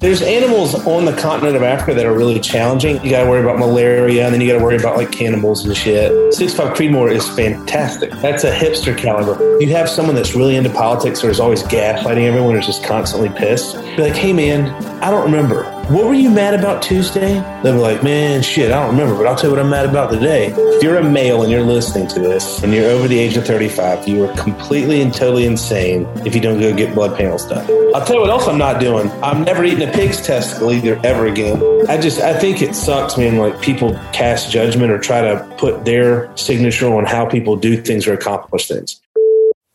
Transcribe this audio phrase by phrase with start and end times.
[0.00, 3.04] There's animals on the continent of Africa that are really challenging.
[3.04, 5.62] You got to worry about malaria, and then you got to worry about like cannibals
[5.62, 6.32] and shit.
[6.32, 8.10] Six Five Creedmoor is fantastic.
[8.12, 9.60] That's a hipster caliber.
[9.60, 12.82] You have someone that's really into politics or is always gaslighting everyone, or is just
[12.82, 13.76] constantly pissed.
[13.76, 14.70] Be like, hey man,
[15.02, 15.64] I don't remember.
[15.90, 17.40] What were you mad about Tuesday?
[17.64, 19.86] They'll be like, man, shit, I don't remember, but I'll tell you what I'm mad
[19.86, 20.54] about today.
[20.56, 23.44] If you're a male and you're listening to this and you're over the age of
[23.44, 27.66] 35, you are completely and totally insane if you don't go get blood panels done.
[27.92, 29.10] I'll tell you what else I'm not doing.
[29.20, 31.60] I'm never eating a pig's testicle either, ever again.
[31.88, 35.84] I just, I think it sucks, man, like people cast judgment or try to put
[35.84, 39.00] their signature on how people do things or accomplish things.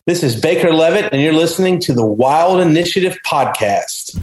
[0.05, 4.15] This is Baker Leavitt, and you're listening to the Wild Initiative Podcast.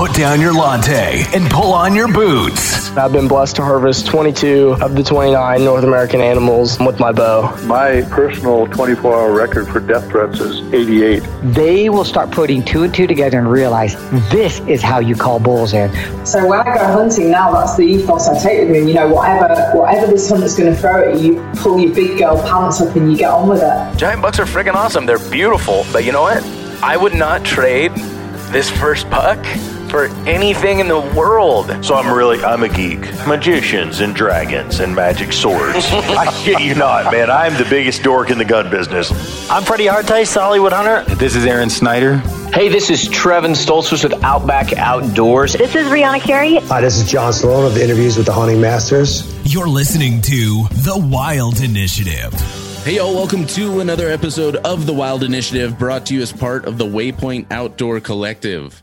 [0.00, 2.88] Put down your latte and pull on your boots.
[2.96, 7.54] I've been blessed to harvest 22 of the 29 North American animals with my bow.
[7.66, 11.22] My personal 24 hour record for death threats is 88.
[11.52, 13.94] They will start putting two and two together and realize
[14.30, 15.90] this is how you call bulls in.
[16.24, 18.88] So when I go hunting now, that's the ethos I take with me.
[18.88, 22.16] You know, whatever whatever this hunter's going to throw at you, you pull your big
[22.16, 23.98] girl pants up and you get on with it.
[23.98, 25.04] Giant bucks are freaking awesome.
[25.04, 26.42] They're beautiful, but you know what?
[26.82, 27.92] I would not trade
[28.50, 29.44] this first buck
[29.90, 31.84] for anything in the world.
[31.84, 33.00] So I'm really, I'm a geek.
[33.26, 35.86] Magicians and dragons and magic swords.
[35.90, 37.30] I shit you not, man.
[37.30, 39.10] I'm the biggest dork in the gun business.
[39.50, 41.04] I'm Freddie Harteis, Hollywood Hunter.
[41.16, 42.16] This is Aaron Snyder.
[42.52, 45.52] Hey, this is Trevin Stoltzfus with Outback Outdoors.
[45.54, 46.56] This is Rihanna Carey.
[46.56, 49.24] Hi, this is John Sloan of the Interviews with the Hunting Masters.
[49.44, 52.32] You're listening to The Wild Initiative.
[52.84, 56.64] Hey, y'all, welcome to another episode of The Wild Initiative brought to you as part
[56.64, 58.82] of the Waypoint Outdoor Collective.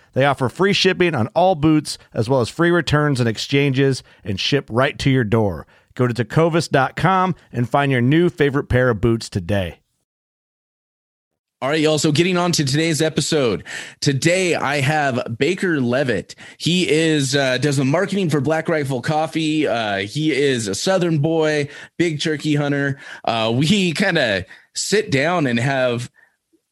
[0.13, 4.39] They offer free shipping on all boots, as well as free returns and exchanges, and
[4.39, 5.67] ship right to your door.
[5.95, 9.81] Go to tecovas.com and find your new favorite pair of boots today.
[11.63, 11.99] All right, y'all.
[11.99, 13.63] So getting on to today's episode.
[13.99, 16.33] Today I have Baker Leavitt.
[16.57, 19.67] He is uh, does the marketing for Black Rifle Coffee.
[19.67, 22.99] Uh, he is a Southern boy, big turkey hunter.
[23.23, 26.09] Uh, we kind of sit down and have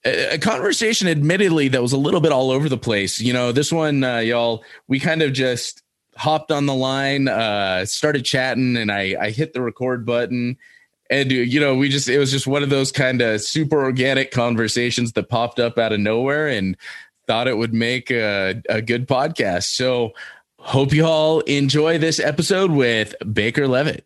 [0.05, 3.19] a conversation, admittedly, that was a little bit all over the place.
[3.19, 5.83] You know, this one, uh, y'all, we kind of just
[6.15, 10.57] hopped on the line, uh, started chatting, and I, I hit the record button.
[11.09, 14.31] And, you know, we just, it was just one of those kind of super organic
[14.31, 16.77] conversations that popped up out of nowhere and
[17.25, 19.75] thought it would make a, a good podcast.
[19.75, 20.11] So,
[20.59, 24.05] hope you all enjoy this episode with Baker Leavitt.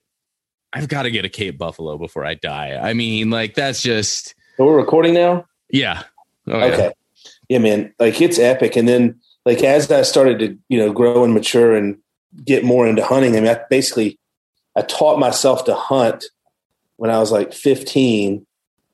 [0.72, 2.80] I've got to get a Cape Buffalo before I die.
[2.82, 4.34] I mean, like, that's just.
[4.58, 5.46] So we're recording now?
[5.74, 6.04] Yeah.
[6.48, 6.78] Oh, okay.
[6.78, 7.32] Yeah.
[7.50, 7.94] yeah, man.
[8.00, 8.78] Like it's epic.
[8.78, 11.98] And then like as I started to, you know, grow and mature and
[12.46, 14.20] get more into hunting, I mean, I basically
[14.78, 16.24] I taught myself to hunt
[16.98, 18.46] when I was like 15.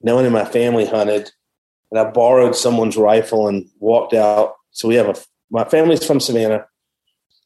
[0.01, 1.29] No one in my family hunted.
[1.91, 4.55] And I borrowed someone's rifle and walked out.
[4.71, 5.15] So we have a
[5.51, 6.65] my family's from Savannah.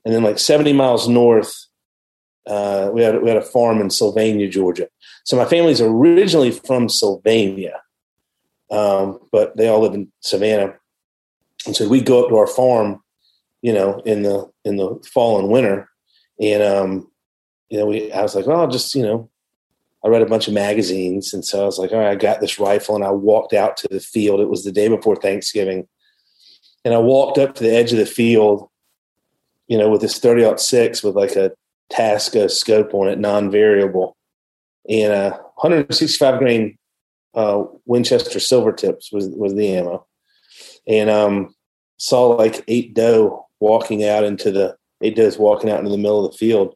[0.06, 1.56] And then like 70 miles north,
[2.46, 4.90] uh, we had we had a farm in Sylvania, Georgia.
[5.24, 7.83] So my family's originally from Sylvania
[8.74, 10.74] um, but they all live in Savannah.
[11.68, 13.02] And so we go up to our farm,
[13.62, 15.88] you know, in the in the fall and winter,
[16.42, 17.12] and um,
[17.70, 19.30] you know, we I was like, well, I'll just you know,
[20.04, 22.42] I read a bunch of magazines, and so I was like, all right, I got
[22.42, 24.42] this rifle, and I walked out to the field.
[24.42, 25.88] It was the day before Thanksgiving,
[26.84, 28.70] and I walked up to the edge of the field,
[29.68, 31.52] you know, with this thirty six with like a
[31.92, 34.18] Tasco scope on it, non-variable,
[34.90, 36.78] and a 165 grain
[37.34, 40.06] uh, Winchester silver tips was was the ammo,
[40.88, 41.54] and um,
[41.98, 46.26] saw like eight doe walking out into the eight does walking out into the middle
[46.26, 46.76] of the field,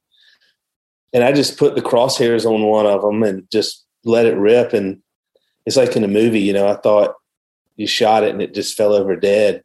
[1.14, 4.74] and I just put the crosshairs on one of them and just let it rip,
[4.74, 5.02] and
[5.66, 6.68] it's like in a movie, you know.
[6.68, 7.16] I thought
[7.76, 9.64] you shot it and it just fell over dead,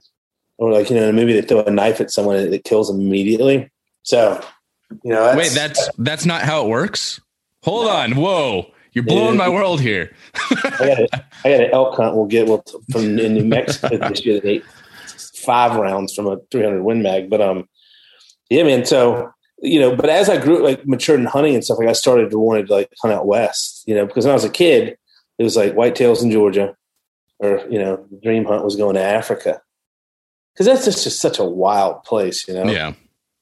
[0.59, 2.65] or like you know in a movie they throw a knife at someone and it
[2.65, 3.71] kills them immediately.
[4.03, 4.45] So,
[5.05, 7.21] you know, that's, wait, that's that's not how it works.
[7.63, 7.93] Hold no.
[7.93, 8.73] on, whoa.
[8.93, 10.15] You're blowing my world here.
[10.35, 11.09] I got a,
[11.45, 12.15] I got an elk hunt.
[12.15, 14.41] We'll get we'll, from in New Mexico this year.
[14.41, 14.63] They
[15.43, 17.69] five rounds from a 300 Win Mag, but um,
[18.51, 18.85] yeah, man.
[18.85, 21.93] So you know, but as I grew like matured in hunting and stuff, like I
[21.93, 23.85] started to want to like hunt out west.
[23.87, 24.97] You know, because when I was a kid,
[25.39, 26.77] it was like whitetails in Georgia,
[27.39, 29.63] or you know, dream hunt was going to Africa,
[30.53, 32.47] because that's just, just such a wild place.
[32.47, 32.71] You know.
[32.71, 32.93] Yeah.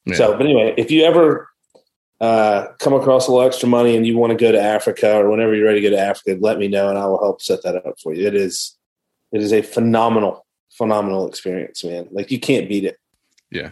[0.05, 0.15] yeah.
[0.15, 1.50] So, but anyway, if you ever
[2.21, 5.31] uh, come across a little extra money and you want to go to Africa or
[5.31, 7.63] whenever you're ready to go to Africa, let me know and I will help set
[7.63, 8.27] that up for you.
[8.27, 8.77] It is,
[9.33, 12.09] it is a phenomenal, phenomenal experience, man.
[12.11, 12.99] Like you can't beat it.
[13.51, 13.71] Yeah.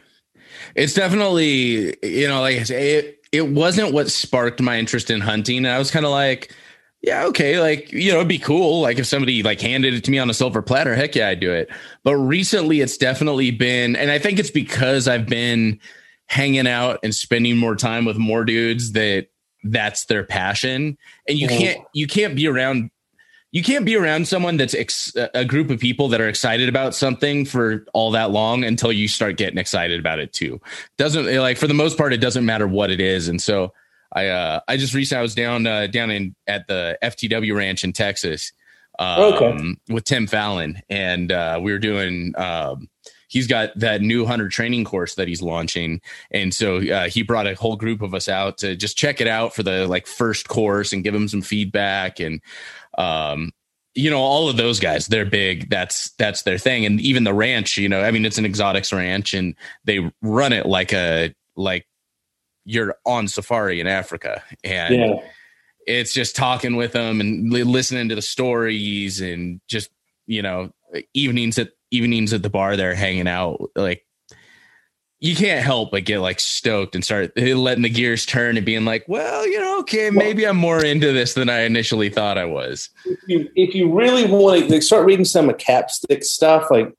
[0.75, 5.21] It's definitely, you know, like I say, it, it wasn't what sparked my interest in
[5.21, 5.59] hunting.
[5.59, 6.55] And I was kind of like,
[7.03, 8.81] yeah, okay, like you know, it'd be cool.
[8.81, 11.39] Like if somebody like handed it to me on a silver platter, heck yeah, I'd
[11.39, 11.71] do it.
[12.03, 15.79] But recently, it's definitely been, and I think it's because I've been
[16.29, 19.29] hanging out and spending more time with more dudes that
[19.65, 20.97] that's their passion.
[21.27, 22.91] And you can't you can't be around
[23.51, 26.95] you can't be around someone that's ex- a group of people that are excited about
[26.95, 30.61] something for all that long until you start getting excited about it too.
[30.99, 33.29] Doesn't like for the most part it doesn't matter what it is.
[33.29, 33.73] And so
[34.13, 37.85] i uh i just recently i was down uh down in at the ftw ranch
[37.85, 38.55] in texas
[38.99, 39.77] um, okay.
[39.91, 40.81] with tim fallon.
[40.89, 42.89] And uh we were doing um
[43.29, 46.01] he's got that new hunter training course that he's launching.
[46.31, 49.29] And so uh, he brought a whole group of us out to just check it
[49.29, 52.19] out for the like first course and give him some feedback.
[52.19, 52.41] And
[52.97, 53.53] um
[53.95, 55.71] you know all of those guys they're big.
[55.71, 56.87] That's that's their thing.
[56.87, 59.55] And even the ranch you know i mean it's an exotics ranch and
[59.85, 61.87] they run it like a like
[62.65, 64.43] you're on safari in africa.
[64.65, 65.15] And yeah.
[65.87, 69.91] it's just talking with them and listening to the stories and just
[70.27, 70.71] you know
[71.13, 74.05] evenings at evenings at the bar there hanging out like
[75.21, 78.85] you can't help but get like stoked and start letting the gears turn and being
[78.85, 82.45] like well you know okay maybe i'm more into this than i initially thought i
[82.45, 86.93] was if you, if you really want to start reading some of capstick stuff like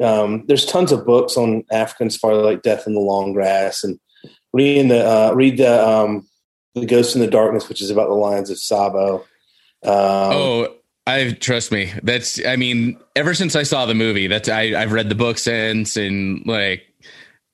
[0.00, 4.00] um, there's tons of books on african safari like death in the long grass and
[4.52, 6.26] reading the uh, read the um,
[6.74, 9.20] the ghost in the darkness which is about the lions of Tsavo.
[9.84, 10.76] um, oh
[11.06, 11.92] I trust me.
[12.02, 15.38] That's I mean, ever since I saw the movie, that's I I've read the book
[15.38, 16.82] since and like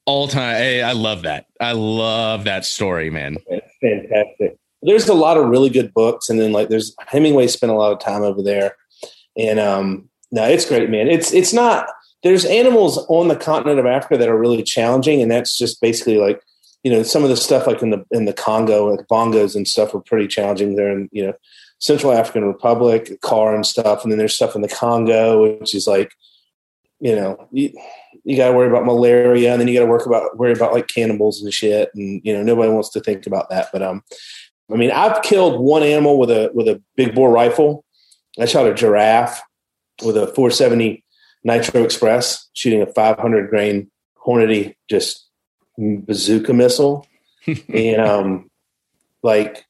[0.04, 0.56] all time.
[0.56, 1.46] I, I love that.
[1.60, 3.36] I love that story, man.
[3.80, 4.58] Fantastic.
[4.82, 7.92] There's a lot of really good books, and then like there's Hemingway spent a lot
[7.92, 8.76] of time over there,
[9.36, 11.08] and um, no, it's great, man.
[11.08, 11.88] It's it's not.
[12.22, 16.18] There's animals on the continent of Africa that are really challenging, and that's just basically
[16.18, 16.40] like
[16.82, 19.66] you know some of the stuff like in the in the Congo, like bongos and
[19.66, 21.32] stuff, are pretty challenging there, and you know
[21.78, 25.86] Central African Republic, CAR and stuff, and then there's stuff in the Congo, which is
[25.86, 26.12] like,
[27.00, 27.72] you know, you,
[28.24, 30.72] you got to worry about malaria, and then you got to work about worry about
[30.72, 33.68] like cannibals and shit, and you know nobody wants to think about that.
[33.72, 34.02] But um,
[34.72, 37.84] I mean, I've killed one animal with a with a big bore rifle.
[38.38, 39.40] I shot a giraffe
[40.04, 41.04] with a 470
[41.44, 43.90] Nitro Express, shooting a 500 grain
[44.26, 45.28] Hornady just
[45.78, 47.06] bazooka missile,
[47.68, 48.50] and um,
[49.22, 49.65] like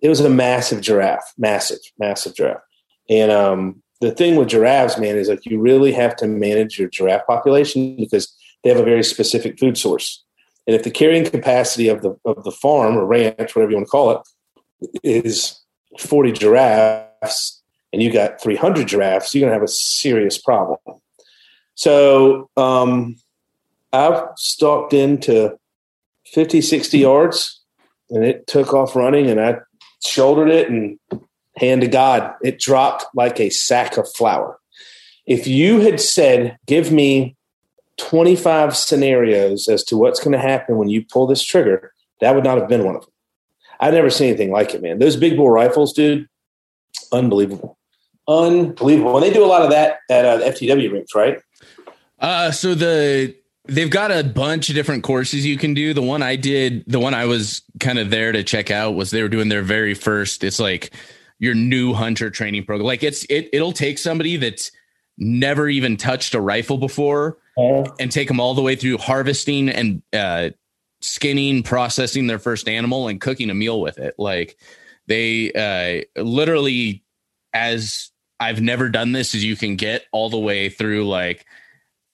[0.00, 2.62] it was a massive giraffe, massive, massive giraffe.
[3.08, 6.88] And um, the thing with giraffes, man, is like you really have to manage your
[6.88, 10.22] giraffe population because they have a very specific food source.
[10.66, 13.86] And if the carrying capacity of the of the farm or ranch, whatever you want
[13.86, 15.58] to call it, is
[15.98, 17.62] 40 giraffes,
[17.92, 20.78] and you got 300 giraffes, you're going to have a serious problem.
[21.74, 23.16] So um,
[23.92, 25.58] I've stalked into
[26.26, 27.60] 50, 60 yards,
[28.10, 29.58] and it took off running, and I
[30.04, 30.98] shouldered it and
[31.56, 34.58] hand to God, it dropped like a sack of flour.
[35.26, 37.36] If you had said, give me
[37.98, 42.44] 25 scenarios as to what's going to happen when you pull this trigger, that would
[42.44, 43.12] not have been one of them.
[43.80, 44.98] I've never seen anything like it, man.
[44.98, 46.28] Those big bore rifles, dude,
[47.12, 47.78] unbelievable.
[48.26, 49.16] Unbelievable.
[49.16, 51.40] And they do a lot of that at uh, FTW Ranch, right?
[52.18, 53.36] Uh, so the
[53.68, 55.92] They've got a bunch of different courses you can do.
[55.92, 59.10] The one I did, the one I was kind of there to check out was
[59.10, 60.42] they were doing their very first.
[60.42, 60.92] It's like
[61.38, 62.86] your new hunter training program.
[62.86, 64.72] Like it's it it'll take somebody that's
[65.18, 67.38] never even touched a rifle before
[68.00, 70.50] and take them all the way through harvesting and uh
[71.00, 74.14] skinning, processing their first animal, and cooking a meal with it.
[74.18, 74.56] Like
[75.06, 75.52] they
[76.16, 77.04] uh, literally,
[77.52, 78.10] as
[78.40, 81.08] I've never done this, as you can get all the way through.
[81.08, 81.46] Like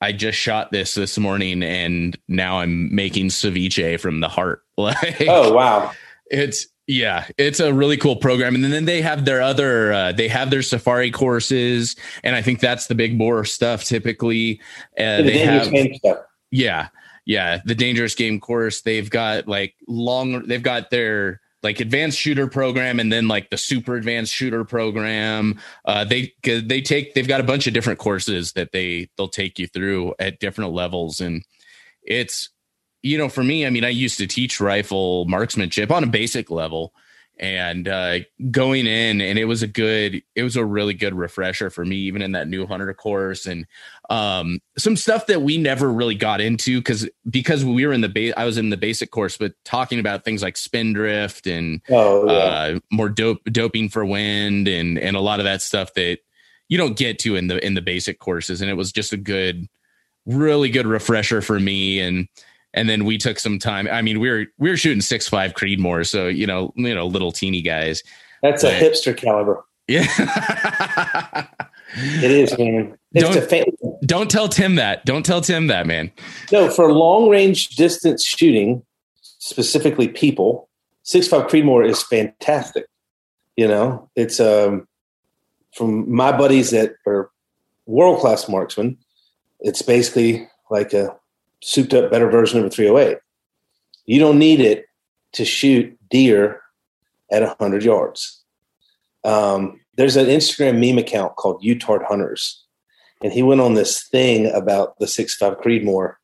[0.01, 4.61] I just shot this this morning, and now I'm making ceviche from the heart.
[4.77, 5.93] Like oh wow,
[6.27, 8.55] it's yeah, it's a really cool program.
[8.55, 12.61] And then they have their other, uh, they have their safari courses, and I think
[12.61, 13.85] that's the big bore stuff.
[13.85, 14.61] Typically,
[14.99, 16.19] uh, the they have stuff.
[16.51, 16.89] yeah,
[17.25, 18.83] yeah, the dangerous game course.
[18.83, 23.57] They've got like long, they've got their like advanced shooter program and then like the
[23.57, 25.59] super advanced shooter program.
[25.85, 29.59] Uh, they they take they've got a bunch of different courses that they they'll take
[29.59, 31.21] you through at different levels.
[31.21, 31.43] And
[32.03, 32.51] it's
[33.05, 36.51] you know for me i mean i used to teach rifle marksmanship on a basic
[36.51, 36.93] level
[37.39, 38.19] and uh,
[38.51, 41.97] going in and it was a good it was a really good refresher for me
[41.97, 43.47] even in that new hunter course.
[43.47, 43.67] And
[44.11, 48.09] um, some stuff that we never really got into because because we were in the
[48.09, 52.27] base i was in the basic course but talking about things like spindrift and oh,
[52.27, 52.33] yeah.
[52.35, 56.19] uh, more dope doping for wind and and a lot of that stuff that
[56.69, 58.61] you don't get to in the in the basic courses.
[58.61, 59.69] And it was just a good
[60.27, 62.01] really good refresher for me.
[62.01, 62.29] And
[62.75, 63.89] and then we took some time.
[63.89, 67.07] I mean, we were we were shooting six five Creedmoor, so you know, you know,
[67.07, 68.03] little teeny guys.
[68.43, 69.65] That's but, a hipster caliber.
[69.89, 70.07] Yeah,
[71.97, 72.97] it is, man.
[73.13, 75.05] It's don't, fa- don't tell Tim that.
[75.05, 76.11] Don't tell Tim that, man.
[76.51, 78.83] No, for long range distance shooting,
[79.21, 80.69] specifically people,
[81.03, 82.87] six five Creedmoor is fantastic.
[83.57, 84.89] You know, it's um
[85.75, 87.31] from my buddies that are
[87.87, 88.99] world class marksmen.
[89.61, 91.17] It's basically like a
[91.65, 93.19] souped up better version of a 308.
[94.05, 94.85] You don't need it
[95.33, 96.61] to shoot deer
[97.33, 98.43] at 100 yards.
[99.25, 102.63] Um, there's an Instagram meme account called Utard Hunters,
[103.23, 106.17] and he went on this thing about the 6.5 Creedmoor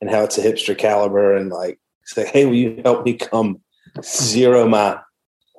[0.00, 3.60] and how it's a hipster caliber, and like say, "Hey, will you help me come
[4.02, 5.00] zero my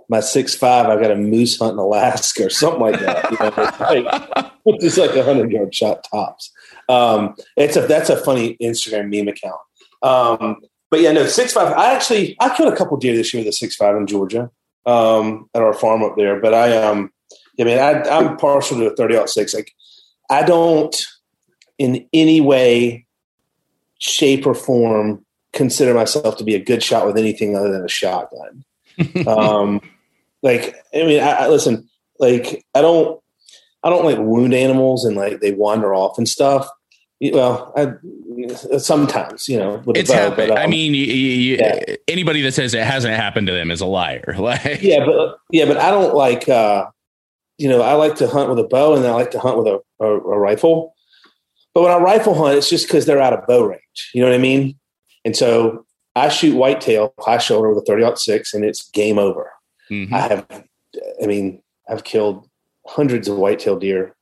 [0.07, 0.85] my six five?
[0.85, 4.83] I've got a moose hunt in Alaska or something like that." You know, like, which
[4.83, 6.51] is like a hundred yard shot tops.
[6.89, 9.59] Um, it's a that's a funny Instagram meme account.
[10.01, 11.73] Um, but yeah, no six five.
[11.73, 14.49] I actually I killed a couple deer this year with a six five in Georgia
[14.85, 16.39] um, at our farm up there.
[16.39, 17.11] But I um,
[17.59, 19.53] I mean, I, I'm partial to a thirty out six.
[19.53, 19.71] Like
[20.29, 20.95] I don't
[21.77, 23.05] in any way,
[23.99, 27.89] shape, or form consider myself to be a good shot with anything other than a
[27.89, 28.63] shotgun.
[29.27, 29.81] um,
[30.41, 31.89] like I mean, I, I listen.
[32.19, 33.21] Like I don't
[33.83, 36.67] I don't like wound animals and like they wander off and stuff
[37.21, 40.49] well, I, sometimes you know it's bow, happened.
[40.49, 41.95] But, um, I mean, you, you, yeah.
[42.07, 44.35] anybody that says it hasn't happened to them is a liar.
[44.39, 46.47] Like, yeah, but yeah, but I don't like.
[46.47, 46.87] uh
[47.57, 49.67] You know, I like to hunt with a bow, and I like to hunt with
[49.67, 50.93] a, a, a rifle.
[51.73, 54.11] But when I rifle hunt, it's just because they're out of bow range.
[54.13, 54.77] You know what I mean?
[55.25, 59.51] And so I shoot whitetail high shoulder with a 30 six, and it's game over.
[59.91, 60.13] Mm-hmm.
[60.13, 60.65] I have,
[61.21, 62.47] I mean, I've killed
[62.87, 64.15] hundreds of whitetail deer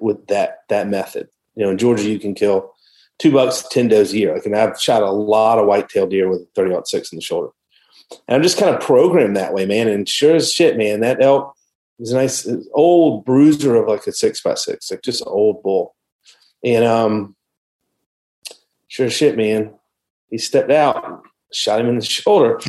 [0.00, 2.74] with that that method you know, in Georgia, you can kill
[3.18, 4.34] two bucks, 10 does a year.
[4.34, 7.22] Like, and I've shot a lot of whitetail deer with a 30 six in the
[7.22, 7.50] shoulder.
[8.28, 9.88] And I'm just kind of programmed that way, man.
[9.88, 11.54] And sure as shit, man, that elk
[11.98, 15.62] is a nice old bruiser of like a six by six, like just an old
[15.62, 15.94] bull.
[16.62, 17.36] And um,
[18.88, 19.72] sure as shit, man,
[20.30, 22.60] he stepped out, shot him in the shoulder.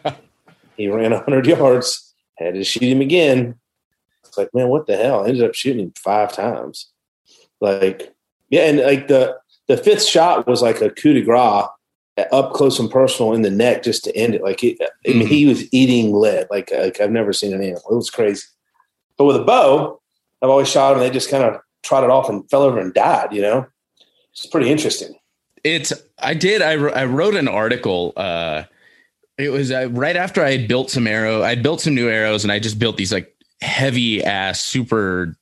[0.76, 3.56] he ran 100 yards, had to shoot him again.
[4.24, 5.24] It's like, man, what the hell?
[5.24, 6.92] I ended up shooting him five times.
[7.60, 8.14] Like,
[8.50, 9.36] yeah, and like the
[9.68, 11.66] the fifth shot was like a coup de grace
[12.32, 14.42] up close and personal in the neck just to end it.
[14.42, 15.50] Like, it, I mean, he mm-hmm.
[15.50, 16.46] was eating lead.
[16.50, 17.82] Like, like I've never seen an animal.
[17.90, 18.42] It was crazy.
[19.16, 20.00] But with a bow,
[20.42, 21.00] I've always shot them.
[21.00, 23.32] They just kind of trotted off and fell over and died.
[23.32, 23.66] You know,
[24.32, 25.14] it's pretty interesting.
[25.64, 25.92] It's.
[26.18, 26.62] I did.
[26.62, 28.12] I I wrote an article.
[28.16, 28.64] uh
[29.38, 31.42] It was uh, right after I had built some arrow.
[31.42, 35.36] I built some new arrows, and I just built these like heavy ass super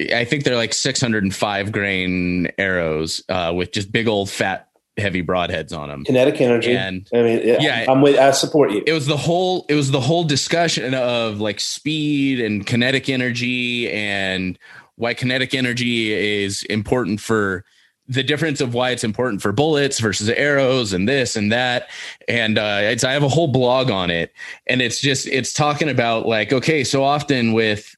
[0.00, 5.76] I think they're like 605 grain arrows uh, with just big old fat heavy broadheads
[5.76, 6.04] on them.
[6.04, 6.74] Kinetic energy.
[6.74, 8.82] And I mean, yeah, yeah, I'm with, I support you.
[8.86, 13.90] It was the whole, it was the whole discussion of like speed and kinetic energy
[13.90, 14.58] and
[14.96, 17.64] why kinetic energy is important for
[18.08, 21.88] the difference of why it's important for bullets versus arrows and this and that.
[22.28, 24.32] And uh, it's i have a whole blog on it.
[24.66, 27.94] And it's just it's talking about like okay so often with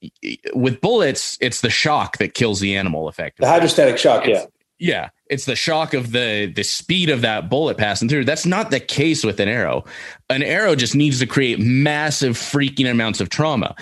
[0.55, 3.47] with bullets it's the shock that kills the animal effectively.
[3.47, 4.47] The hydrostatic shock it's,
[4.79, 4.95] yeah.
[4.95, 8.25] yeah it's the shock of the the speed of that bullet passing through.
[8.25, 9.85] That's not the case with an arrow.
[10.31, 13.75] An arrow just needs to create massive freaking amounts of trauma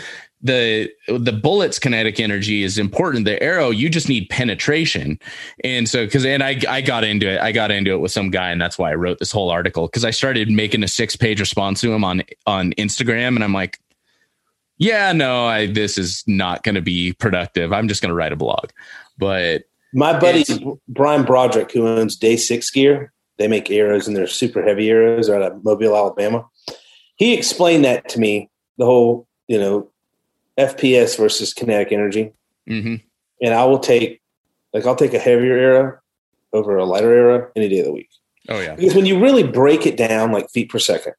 [0.46, 3.24] the the bullet's kinetic energy is important.
[3.24, 5.18] The arrow, you just need penetration.
[5.64, 7.40] And so because and I I got into it.
[7.40, 9.86] I got into it with some guy, and that's why I wrote this whole article.
[9.86, 13.52] Because I started making a six page response to him on on Instagram, and I'm
[13.52, 13.78] like,
[14.78, 17.72] yeah, no, I this is not going to be productive.
[17.72, 18.70] I'm just going to write a blog.
[19.18, 20.44] But my buddy
[20.88, 25.28] Brian Broderick, who owns Day Six Gear, they make arrows and they're super heavy arrows
[25.30, 26.46] out of Mobile, Alabama.
[27.16, 29.90] He explained that to me, the whole, you know,
[30.58, 32.32] FPS versus kinetic energy.
[32.68, 32.96] Mm-hmm.
[33.42, 34.20] And I will take,
[34.72, 35.98] like, I'll take a heavier arrow
[36.52, 38.08] over a lighter arrow any day of the week.
[38.48, 38.74] Oh, yeah.
[38.74, 41.14] Because when you really break it down, like feet per second.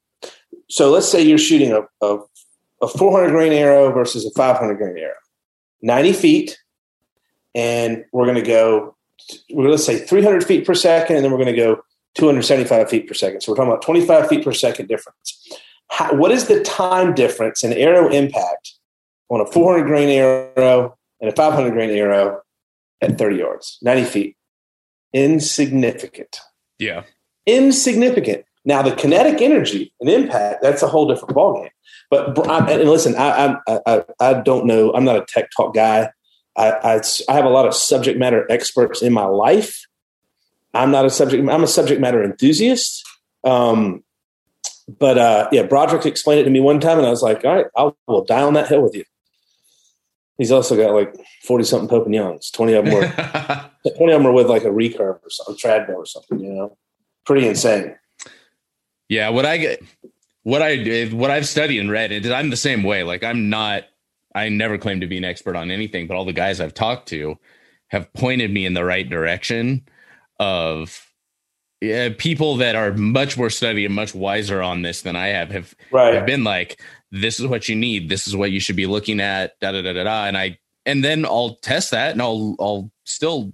[0.69, 2.19] So let's say you're shooting a, a,
[2.81, 5.13] a 400 grain arrow versus a 500 grain arrow,
[5.81, 6.59] 90 feet.
[7.55, 8.95] And we're going to go,
[9.51, 11.81] we're going to say 300 feet per second, and then we're going to go
[12.15, 13.41] 275 feet per second.
[13.41, 15.51] So we're talking about 25 feet per second difference.
[15.89, 18.76] How, what is the time difference in arrow impact
[19.29, 22.41] on a 400 grain arrow and a 500 grain arrow
[23.01, 24.37] at 30 yards, 90 feet?
[25.13, 26.39] Insignificant.
[26.79, 27.03] Yeah.
[27.45, 28.45] Insignificant.
[28.65, 31.69] Now, the kinetic energy and impact, that's a whole different ballgame.
[32.09, 34.91] But and listen, I, I, I, I don't know.
[34.93, 36.09] I'm not a tech talk guy.
[36.55, 39.85] I, I, I have a lot of subject matter experts in my life.
[40.73, 41.47] I'm not a subject.
[41.49, 43.05] I'm a subject matter enthusiast.
[43.43, 44.03] Um,
[44.99, 47.55] but uh, yeah, Broderick explained it to me one time, and I was like, "All
[47.55, 49.03] right, I will die on that hill with you."
[50.37, 52.51] He's also got like forty something Pope and Youngs.
[52.51, 53.07] Twenty of them were
[53.97, 56.39] twenty of them were with like a recurve or something, treadmill or something.
[56.39, 56.77] You know,
[57.25, 57.95] pretty insane.
[59.09, 59.83] Yeah, what I get,
[60.43, 63.03] what I what I've studied and read, and I'm the same way.
[63.03, 63.85] Like I'm not,
[64.35, 67.07] I never claim to be an expert on anything, but all the guys I've talked
[67.09, 67.37] to
[67.87, 69.87] have pointed me in the right direction
[70.39, 71.07] of
[71.81, 75.51] yeah, people that are much more studied and much wiser on this than I have
[75.51, 76.13] have, right.
[76.15, 78.09] have been like, this is what you need.
[78.09, 79.59] This is what you should be looking at.
[79.59, 80.25] Da da da da da.
[80.25, 83.53] And I and then I'll test that and I'll I'll still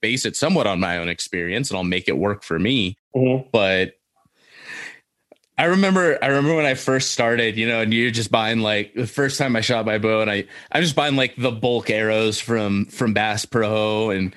[0.00, 2.96] base it somewhat on my own experience and I'll make it work for me.
[3.14, 3.48] Mm-hmm.
[3.52, 3.94] But
[5.58, 8.94] I remember I remember when I first started, you know, and you're just buying like
[8.94, 11.90] the first time I shot my bow and I I'm just buying like the bulk
[11.90, 14.34] arrows from from Bass Pro and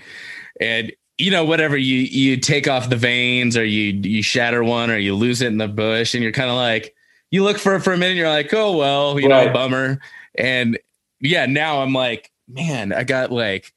[0.59, 4.89] and you know whatever you you take off the vanes or you you shatter one
[4.89, 6.95] or you lose it in the bush and you're kind of like
[7.31, 9.47] you look for it for a minute you're like oh well you right.
[9.47, 9.99] know bummer.
[10.35, 10.77] And
[11.19, 13.73] yeah now i'm like man i got like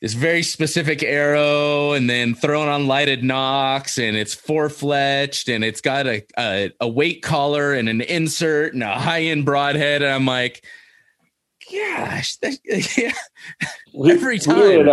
[0.00, 5.64] this very specific arrow and then thrown on lighted nocks and it's four fletched and
[5.64, 10.02] it's got a, a, a weight collar and an insert and a high end broadhead.
[10.02, 10.64] And i'm like
[11.70, 12.58] gosh that,
[12.96, 14.10] yeah.
[14.10, 14.86] every time.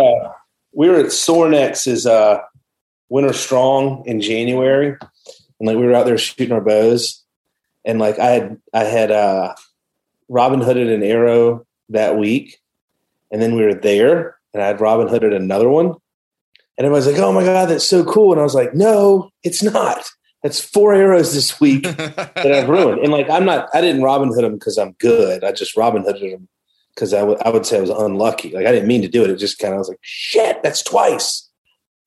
[0.72, 2.40] we were at Sorinex's uh,
[3.08, 4.96] Winter Strong in January,
[5.60, 7.23] and like we were out there shooting our bows,
[7.84, 9.54] and like I had I had uh,
[10.28, 12.60] Robin Hooded an arrow that week,
[13.30, 15.86] and then we were there, and I had Robin Hooded another one,
[16.76, 19.62] and everybody's like, "Oh my god, that's so cool!" And I was like, "No, it's
[19.62, 20.08] not.
[20.42, 24.28] That's four arrows this week that I've ruined." And like I'm not, I didn't Robin
[24.28, 25.44] Hood them because I'm good.
[25.44, 26.48] I just Robin Hooded them
[26.94, 28.52] because I, would say I was unlucky.
[28.52, 29.30] Like I didn't mean to do it.
[29.30, 31.48] It just kind of was like, shit, that's twice.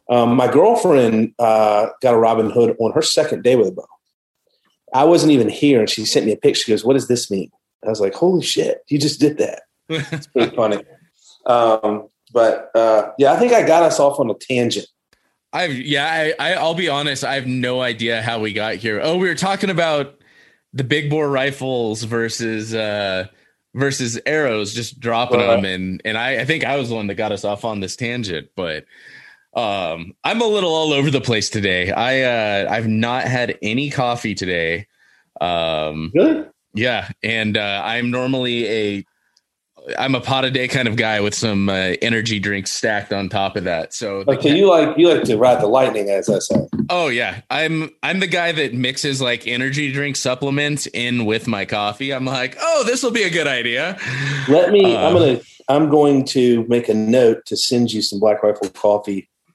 [0.10, 3.86] Um, my girlfriend uh, got a Robin Hood on her second day with a bow.
[4.94, 6.64] I wasn't even here, and she sent me a picture.
[6.64, 7.52] She goes, "What does this mean?"
[7.86, 10.84] I was like, "Holy shit, you just did that!" it's pretty funny.
[11.46, 14.88] Um, but uh, yeah, I think I got us off on a tangent.
[15.54, 17.24] I've yeah, I, I I'll be honest.
[17.24, 19.00] I have no idea how we got here.
[19.02, 20.20] Oh, we were talking about
[20.74, 23.28] the big bore rifles versus uh,
[23.78, 27.16] versus arrows just dropping them and and I, I think I was the one that
[27.16, 28.86] got us off on this tangent but
[29.58, 33.90] um I'm a little all over the place today I uh I've not had any
[33.90, 34.88] coffee today
[35.42, 39.06] um good yeah and uh I'm normally a
[39.98, 43.30] I'm a pot a day kind of guy with some uh, energy drinks stacked on
[43.30, 43.94] top of that.
[43.94, 46.68] So okay, you like you like to ride the lightning, as I say.
[46.90, 51.66] Oh yeah, I'm I'm the guy that mixes like energy drink supplements in with my
[51.66, 52.14] coffee.
[52.14, 53.98] I'm like, oh, this will be a good idea.
[54.48, 54.96] Let me.
[54.96, 55.40] I'm gonna.
[55.70, 59.30] I'm going to make a note to send you some Black Rifle coffee.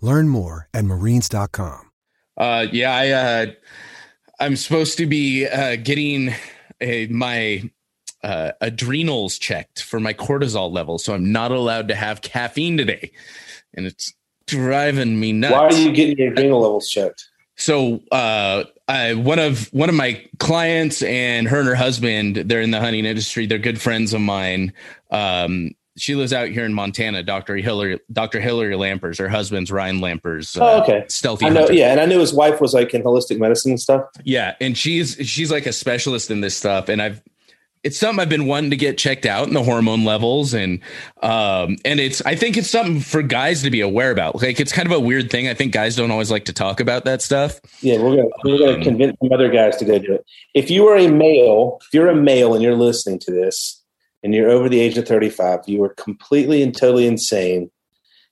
[0.00, 1.90] Learn more at marines.com.
[2.36, 3.46] Uh, yeah, I, uh,
[4.40, 6.34] I'm supposed to be uh, getting
[6.80, 7.70] a, my
[8.22, 13.12] uh, adrenals checked for my cortisol level, so I'm not allowed to have caffeine today,
[13.74, 14.14] and it's
[14.46, 15.52] driving me nuts.
[15.52, 17.28] Why are you getting your adrenal levels checked?
[17.56, 22.60] So, uh, I, one of one of my clients and her and her husband, they're
[22.60, 23.46] in the hunting industry.
[23.46, 24.72] They're good friends of mine.
[25.10, 27.22] Um, she lives out here in Montana.
[27.22, 27.56] Dr.
[27.56, 28.40] Hillary, Dr.
[28.40, 30.58] Hillary Lampers, her husband's Ryan Lampers.
[30.60, 31.04] oh, okay.
[31.08, 31.46] Stealthy.
[31.46, 31.60] I know.
[31.60, 31.74] hunter.
[31.74, 34.04] Yeah, and I knew his wife was like in holistic medicine and stuff.
[34.24, 37.22] Yeah, and she's she's like a specialist in this stuff, and I've
[37.84, 40.80] it's something I've been wanting to get checked out in the hormone levels, and
[41.22, 44.42] um, and it's I think it's something for guys to be aware about.
[44.42, 45.48] Like it's kind of a weird thing.
[45.48, 47.60] I think guys don't always like to talk about that stuff.
[47.82, 50.24] Yeah, we're gonna we're gonna convince some other guys to go do it.
[50.54, 53.83] If you are a male, if you're a male and you're listening to this,
[54.24, 57.70] and you're over the age of 35, you are completely and totally insane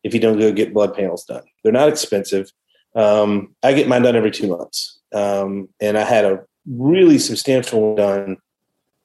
[0.03, 1.45] if you don't go get blood panels done.
[1.63, 2.51] They're not expensive.
[2.97, 7.95] Um, I get mine done every two months, um, and I had a really substantial
[7.95, 8.37] one done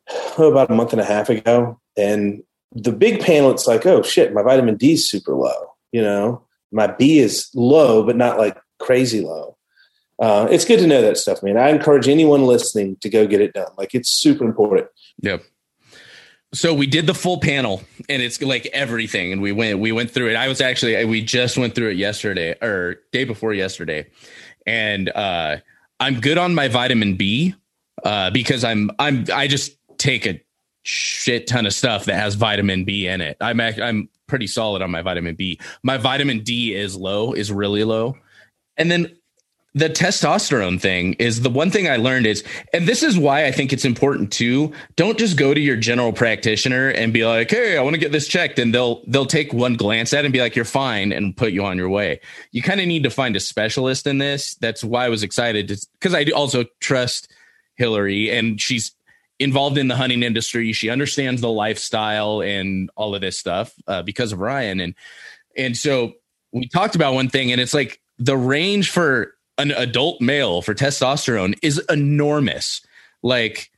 [0.38, 1.80] oh, about a month and a half ago.
[1.98, 5.74] And the big panel, it's like, oh shit, my vitamin D is super low.
[5.92, 9.58] You know, my B is low, but not like crazy low.
[10.20, 11.58] Uh, it's good to know that stuff, man.
[11.58, 13.72] I encourage anyone listening to go get it done.
[13.78, 14.88] Like it's super important.
[15.22, 15.44] Yep.
[16.58, 20.10] So we did the full panel, and it's like everything, and we went we went
[20.10, 20.36] through it.
[20.36, 24.08] I was actually we just went through it yesterday or day before yesterday,
[24.66, 25.58] and uh,
[26.00, 27.54] I'm good on my vitamin B
[28.04, 30.42] uh, because I'm I'm I just take a
[30.82, 33.38] shit ton of stuff that has vitamin B in it.
[33.40, 35.60] I'm I'm pretty solid on my vitamin B.
[35.84, 38.18] My vitamin D is low, is really low,
[38.78, 39.16] and then
[39.74, 43.52] the testosterone thing is the one thing I learned is, and this is why I
[43.52, 44.74] think it's important too.
[44.96, 48.12] Don't just go to your general practitioner and be like, "Hey, I want to get
[48.12, 51.12] this checked," and they'll they'll take one glance at it and be like, "You're fine,"
[51.12, 52.20] and put you on your way.
[52.52, 54.56] You kind of need to find a specialist in this.
[54.56, 57.32] That's why I was excited because I also trust
[57.76, 58.94] Hillary, and she's
[59.38, 60.74] involved in the hunting industry.
[60.74, 64.96] She understands the lifestyle and all of this stuff uh, because of Ryan, and
[65.56, 66.14] and so
[66.52, 70.74] we talked about one thing, and it's like the range for an adult male for
[70.74, 72.82] testosterone is enormous.
[73.24, 73.72] Like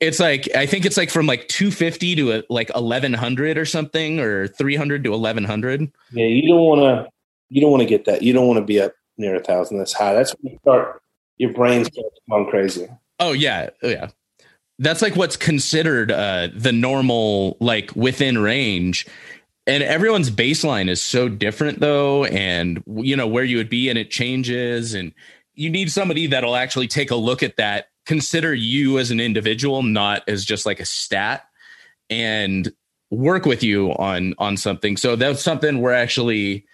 [0.00, 4.20] it's like I think it's like from like 250 to a, like 1100 or something
[4.20, 5.92] or 300 to 1100.
[6.12, 7.10] Yeah, you don't want to.
[7.50, 8.22] You don't want to get that.
[8.22, 9.78] You don't want to be up near a thousand.
[9.78, 10.14] That's high.
[10.14, 11.02] That's when you start.
[11.38, 11.88] Your brain's
[12.28, 12.88] going crazy.
[13.20, 14.08] Oh yeah, oh yeah.
[14.78, 19.06] That's like what's considered uh the normal like within range.
[19.66, 23.98] And everyone's baseline is so different though and you know where you would be and
[23.98, 25.12] it changes and
[25.54, 29.82] you need somebody that'll actually take a look at that, consider you as an individual
[29.82, 31.46] not as just like a stat
[32.10, 32.72] and
[33.10, 34.96] work with you on on something.
[34.96, 36.66] So that's something we're actually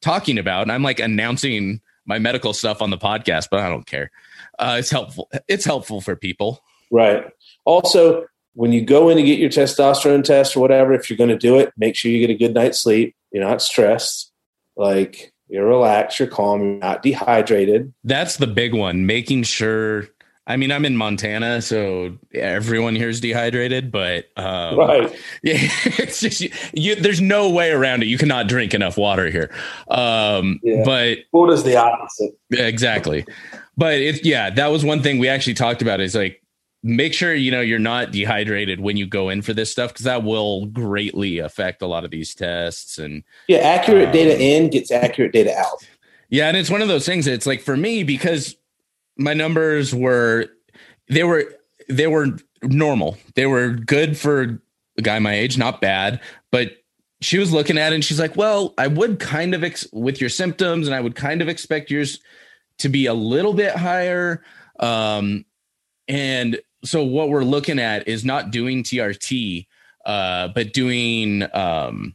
[0.00, 3.86] talking about and I'm like announcing my medical stuff on the podcast, but I don't
[3.86, 4.10] care.
[4.58, 5.30] Uh, it's helpful.
[5.46, 6.64] It's helpful for people.
[6.90, 7.24] Right.
[7.66, 8.26] Also,
[8.58, 11.38] when you go in to get your testosterone test or whatever, if you're going to
[11.38, 13.14] do it, make sure you get a good night's sleep.
[13.30, 14.32] You're not stressed.
[14.76, 17.94] Like you're relaxed, you're calm, you're not dehydrated.
[18.02, 19.06] That's the big one.
[19.06, 20.08] Making sure.
[20.44, 23.92] I mean, I'm in Montana, so everyone here is dehydrated.
[23.92, 25.08] But um, right,
[25.44, 28.06] yeah, it's just you, you, There's no way around it.
[28.06, 29.54] You cannot drink enough water here.
[29.88, 30.82] Um, yeah.
[30.84, 32.36] But Florida's the opposite.
[32.50, 33.24] Exactly.
[33.76, 36.00] But it, yeah, that was one thing we actually talked about.
[36.00, 36.42] Is like
[36.82, 40.04] make sure you know you're not dehydrated when you go in for this stuff because
[40.04, 44.70] that will greatly affect a lot of these tests and yeah accurate um, data in
[44.70, 45.86] gets accurate data out.
[46.30, 48.56] Yeah and it's one of those things it's like for me because
[49.16, 50.46] my numbers were
[51.08, 51.52] they were
[51.88, 53.16] they were normal.
[53.34, 54.60] They were good for
[54.96, 56.72] a guy my age not bad but
[57.20, 60.20] she was looking at it and she's like well i would kind of ex- with
[60.20, 62.18] your symptoms and i would kind of expect yours
[62.78, 64.42] to be a little bit higher
[64.80, 65.44] um
[66.08, 69.66] and so what we're looking at is not doing TRT,
[70.06, 72.14] uh, but doing um,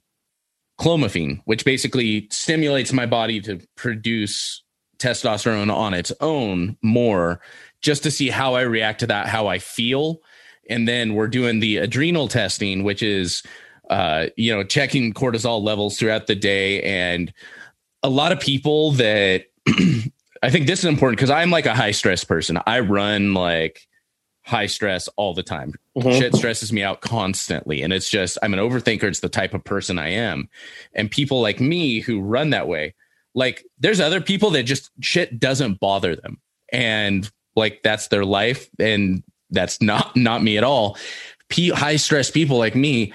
[0.80, 4.64] clomiphene, which basically stimulates my body to produce
[5.00, 7.42] testosterone on its own more,
[7.82, 10.20] just to see how I react to that, how I feel,
[10.70, 13.44] and then we're doing the adrenal testing, which is
[13.90, 17.34] uh, you know checking cortisol levels throughout the day, and
[18.02, 21.92] a lot of people that I think this is important because I'm like a high
[21.92, 22.60] stress person.
[22.66, 23.88] I run like
[24.44, 25.74] high stress all the time.
[25.98, 26.20] Mm-hmm.
[26.20, 27.82] Shit stresses me out constantly.
[27.82, 29.04] And it's just, I'm an overthinker.
[29.04, 30.50] It's the type of person I am.
[30.94, 32.94] And people like me who run that way,
[33.34, 36.42] like there's other people that just shit doesn't bother them.
[36.72, 38.70] And like that's their life.
[38.80, 40.98] And that's not, not me at all.
[41.50, 43.14] P- high stress people like me,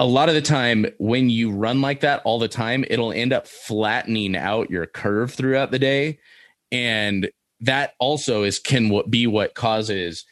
[0.00, 3.32] a lot of the time when you run like that all the time, it'll end
[3.32, 6.18] up flattening out your curve throughout the day.
[6.72, 10.24] And that also is can be what causes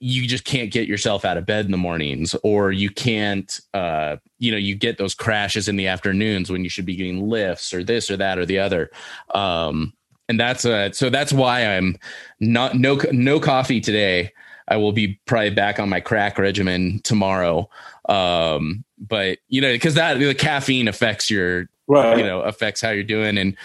[0.00, 4.16] you just can't get yourself out of bed in the mornings or you can't uh
[4.38, 7.74] you know you get those crashes in the afternoons when you should be getting lifts
[7.74, 8.90] or this or that or the other.
[9.34, 9.92] Um
[10.28, 11.96] and that's uh so that's why i'm
[12.38, 14.32] not no no coffee today.
[14.68, 17.68] I will be probably back on my crack regimen tomorrow.
[18.08, 22.18] Um but you know because that the caffeine affects your Right.
[22.18, 23.38] you know affects how you're doing.
[23.38, 23.56] And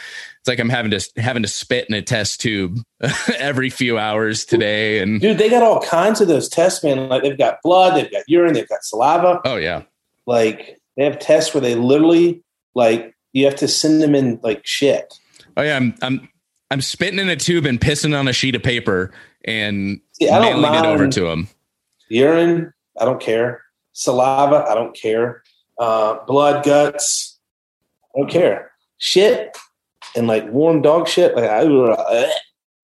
[0.43, 2.79] it's like i'm having to having to spit in a test tube
[3.37, 7.07] every few hours today and Dude, they got all kinds of those tests, man.
[7.07, 9.39] Like they've got blood, they've got urine, they've got saliva.
[9.45, 9.83] oh yeah
[10.25, 12.43] Like they have tests where they literally
[12.75, 15.17] like you have to send them in like shit.
[15.55, 16.27] Oh yeah, I'm I'm
[16.71, 19.11] I'm spitting in a tube and pissing on a sheet of paper
[19.45, 21.47] and See, I don't mailing it over to them.
[22.09, 23.61] Urine, I don't care.
[23.93, 25.41] Saliva, I don't care.
[25.79, 27.39] Uh, blood, guts,
[28.13, 28.71] I don't care.
[28.97, 29.57] Shit
[30.15, 31.35] and like warm dog shit.
[31.35, 32.29] Like I, uh,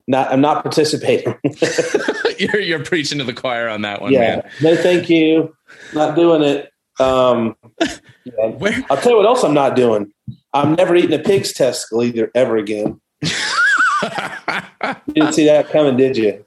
[0.07, 1.35] not, I'm not participating.
[2.39, 4.51] you're you're preaching to the choir on that one, yeah, man.
[4.61, 5.55] no, thank you.
[5.93, 6.71] Not doing it.
[6.99, 7.55] Um,
[8.25, 8.81] yeah.
[8.89, 10.11] I'll tell you what else I'm not doing.
[10.53, 12.99] I'm never eating a pig's testicle either ever again.
[13.21, 13.29] you
[15.13, 16.45] didn't see that coming, did you?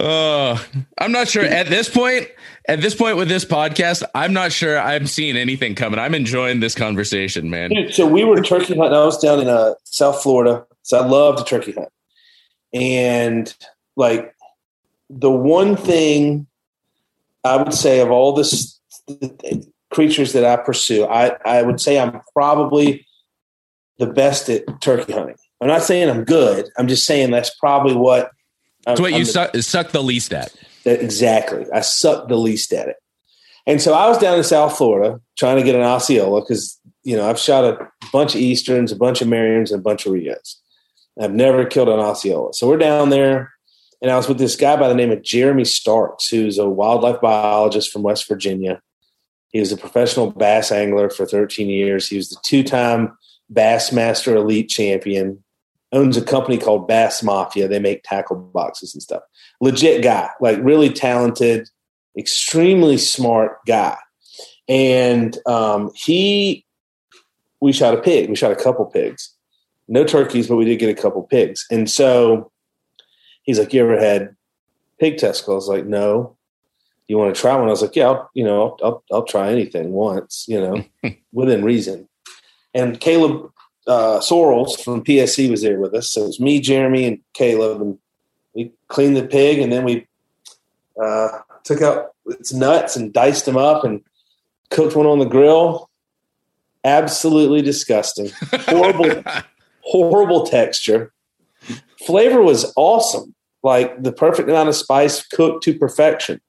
[0.00, 0.64] Oh,
[0.98, 2.28] I'm not sure at this point.
[2.72, 5.98] At this point with this podcast, I'm not sure I'm seeing anything coming.
[5.98, 7.68] I'm enjoying this conversation, man.
[7.68, 8.94] Dude, so we were turkey hunting.
[8.94, 11.90] I was down in uh, South Florida, so I love to turkey hunt.
[12.72, 13.54] And
[13.94, 14.34] like
[15.10, 16.46] the one thing
[17.44, 22.00] I would say of all this the creatures that I pursue, I, I would say
[22.00, 23.06] I'm probably
[23.98, 25.36] the best at turkey hunting.
[25.60, 26.70] I'm not saying I'm good.
[26.78, 28.30] I'm just saying that's probably what.
[28.86, 30.54] It's what I'm you the- suck, suck the least at.
[30.84, 31.66] That- exactly.
[31.72, 32.96] I suck the least at it.
[33.66, 37.16] And so I was down in South Florida trying to get an Osceola because, you
[37.16, 40.12] know, I've shot a bunch of Easterns, a bunch of Merriams, and a bunch of
[40.12, 40.60] Rios.
[41.20, 42.54] I've never killed an Osceola.
[42.54, 43.52] So we're down there,
[44.00, 47.20] and I was with this guy by the name of Jeremy Starks, who's a wildlife
[47.20, 48.80] biologist from West Virginia.
[49.50, 52.08] He was a professional bass angler for 13 years.
[52.08, 53.16] He was the two time
[53.52, 55.44] Bassmaster Elite champion.
[55.92, 57.68] Owns a company called Bass Mafia.
[57.68, 59.22] They make tackle boxes and stuff.
[59.60, 61.68] Legit guy, like really talented,
[62.16, 63.98] extremely smart guy.
[64.68, 66.64] And um, he,
[67.60, 68.30] we shot a pig.
[68.30, 69.34] We shot a couple pigs.
[69.88, 71.66] No turkeys, but we did get a couple pigs.
[71.70, 72.50] And so
[73.42, 74.34] he's like, "You ever had
[74.98, 76.36] pig testicles?" I was like, "No."
[77.08, 77.68] You want to try one?
[77.68, 80.84] I was like, "Yeah, I'll, you know, I'll, I'll, I'll try anything once, you know,
[81.32, 82.08] within reason."
[82.72, 83.51] And Caleb
[83.86, 86.10] uh, Sorrells from PSC was there with us.
[86.10, 87.98] So it was me, Jeremy, and Caleb, and
[88.54, 90.06] we cleaned the pig, and then we
[91.02, 91.28] uh,
[91.64, 94.02] took out its nuts and diced them up and
[94.70, 95.88] cooked one on the grill.
[96.84, 99.22] Absolutely disgusting, horrible,
[99.80, 101.12] horrible texture.
[102.06, 106.40] Flavor was awesome, like the perfect amount of spice, cooked to perfection.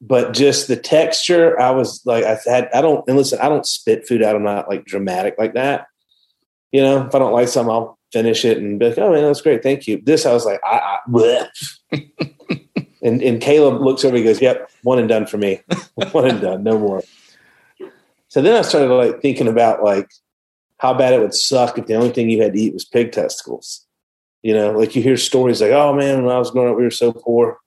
[0.00, 3.66] But just the texture, I was like, I had, I don't, and listen, I don't
[3.66, 4.36] spit food out.
[4.36, 5.87] I'm not like dramatic like that.
[6.72, 9.22] You know, if I don't like something, I'll finish it and be like, oh man,
[9.22, 9.62] that's great.
[9.62, 10.00] Thank you.
[10.02, 11.48] This, I was like, I, I bleh.
[13.02, 15.60] and, and Caleb looks over, he goes, yep, one and done for me.
[16.12, 17.02] one and done, no more.
[18.28, 20.10] So then I started like thinking about like
[20.78, 23.12] how bad it would suck if the only thing you had to eat was pig
[23.12, 23.86] testicles.
[24.42, 26.84] You know, like you hear stories like, oh man, when I was growing up, we
[26.84, 27.58] were so poor.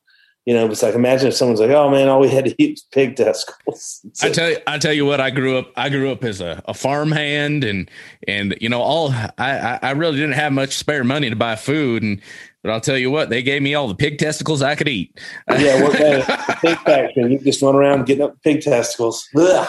[0.45, 2.71] You know, it's like imagine if someone's like, "Oh man, all we had to eat
[2.71, 5.21] was pig testicles." I tell you, I tell you what.
[5.21, 5.71] I grew up.
[5.75, 7.89] I grew up as a, a farm hand, and
[8.27, 12.01] and you know, all I, I really didn't have much spare money to buy food,
[12.01, 12.21] and
[12.63, 15.19] but I'll tell you what, they gave me all the pig testicles I could eat.
[15.49, 17.33] yeah, what the pig factory?
[17.33, 19.27] You just run around getting up pig testicles.
[19.35, 19.67] Ugh.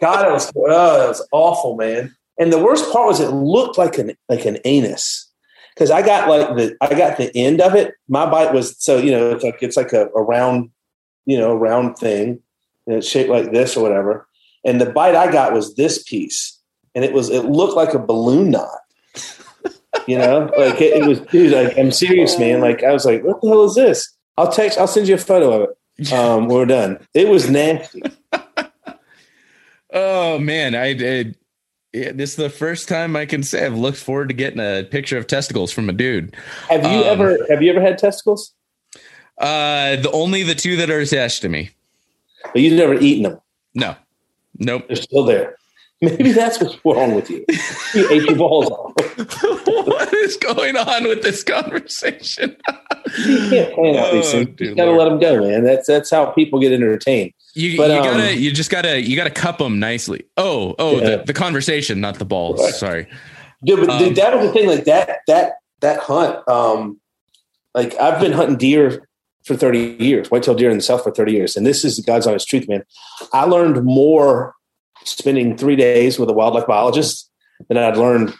[0.00, 2.14] God, it was oh, it was awful, man.
[2.38, 5.30] And the worst part was it looked like an like an anus
[5.74, 7.94] because I got like the I got the end of it.
[8.08, 10.70] My bite was so you know it's like it's like a, a round
[11.26, 12.40] you know round thing
[12.86, 14.26] and it's shaped like this or whatever.
[14.64, 16.58] And the bite I got was this piece,
[16.94, 18.78] and it was it looked like a balloon knot.
[20.08, 21.20] You know, like it, it was.
[21.20, 22.62] Dude, like I'm serious, man.
[22.62, 24.12] Like I was like, what the hell is this?
[24.38, 24.78] I'll text.
[24.78, 26.12] I'll send you a photo of it.
[26.12, 26.98] Um, we're done.
[27.14, 28.02] It was nasty.
[29.92, 31.36] Oh man, I did.
[31.92, 34.82] Yeah, this is the first time I can say I've looked forward to getting a
[34.82, 36.34] picture of testicles from a dude.
[36.70, 38.54] Have you Um, ever have you ever had testicles?
[39.38, 41.70] Uh, the only the two that are attached to me.
[42.52, 43.40] But you've never eaten them.
[43.74, 43.94] No,
[44.58, 44.86] nope.
[44.86, 45.56] They're still there.
[46.02, 47.44] Maybe that's what's wrong with you.
[47.94, 48.92] You ate your balls off.
[49.66, 52.56] what is going on with this conversation?
[53.26, 54.60] You can't plan out these Oh, things.
[54.60, 55.62] You gotta let them go, man.
[55.62, 57.32] That's that's how people get entertained.
[57.54, 60.24] You, But, you um, gotta you just gotta you gotta cup them nicely.
[60.36, 61.16] Oh oh Yeah.
[61.16, 62.60] the, the conversation, not the balls.
[62.62, 62.74] Right.
[62.74, 63.06] Sorry.
[63.64, 64.66] Dude, but Um, dude, that was the thing.
[64.68, 66.46] Like that, that, that hunt.
[66.48, 67.00] Um,
[67.74, 69.06] like I've been hunting deer
[69.44, 71.56] for 30 years, white-tailed deer in the South for 30 years.
[71.56, 72.84] And this is the God's honest truth, man.
[73.32, 74.54] I learned more
[75.04, 77.28] spending three days with a wildlife biologist
[77.68, 78.34] than I'd learned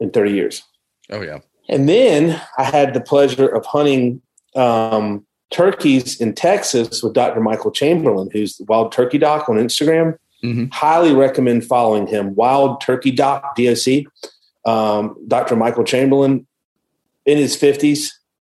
[0.00, 0.62] in 30 years.
[1.10, 1.38] Oh yeah.
[1.68, 4.22] And then I had the pleasure of hunting
[4.56, 7.40] um, turkeys in Texas with Dr.
[7.40, 10.16] Michael Chamberlain, who's the Wild Turkey Doc on Instagram.
[10.42, 10.66] Mm-hmm.
[10.72, 12.34] Highly recommend following him.
[12.34, 14.04] Wild Turkey Doc, DOC.
[14.64, 15.56] Um, Dr.
[15.56, 16.46] Michael Chamberlain
[17.26, 18.08] in his 50s,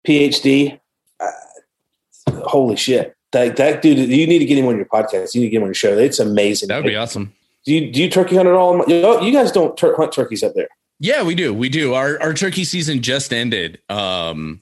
[0.06, 0.80] PhD.
[1.20, 1.32] Uh,
[2.46, 3.16] holy shit.
[3.32, 5.36] That, that dude, you need to get him on your podcast.
[5.36, 5.98] You need to get him on your show.
[5.98, 6.70] It's amazing.
[6.70, 7.34] That would be awesome.
[7.66, 8.84] Do you, do you turkey hunt at all?
[8.88, 10.70] You guys don't tur- hunt turkeys up there.
[11.00, 11.54] Yeah, we do.
[11.54, 11.94] We do.
[11.94, 13.80] Our our turkey season just ended.
[13.88, 14.62] Um,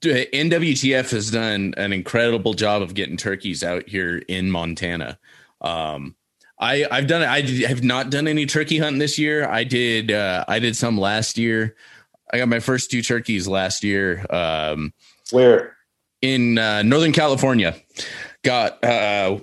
[0.00, 5.18] NWTF has done an incredible job of getting turkeys out here in Montana.
[5.60, 6.14] Um,
[6.60, 9.48] I I've done I have not done any turkey hunting this year.
[9.48, 11.76] I did uh, I did some last year.
[12.32, 14.26] I got my first two turkeys last year.
[14.30, 14.92] Um,
[15.30, 15.76] Where
[16.20, 17.76] in uh, Northern California,
[18.42, 19.38] got uh,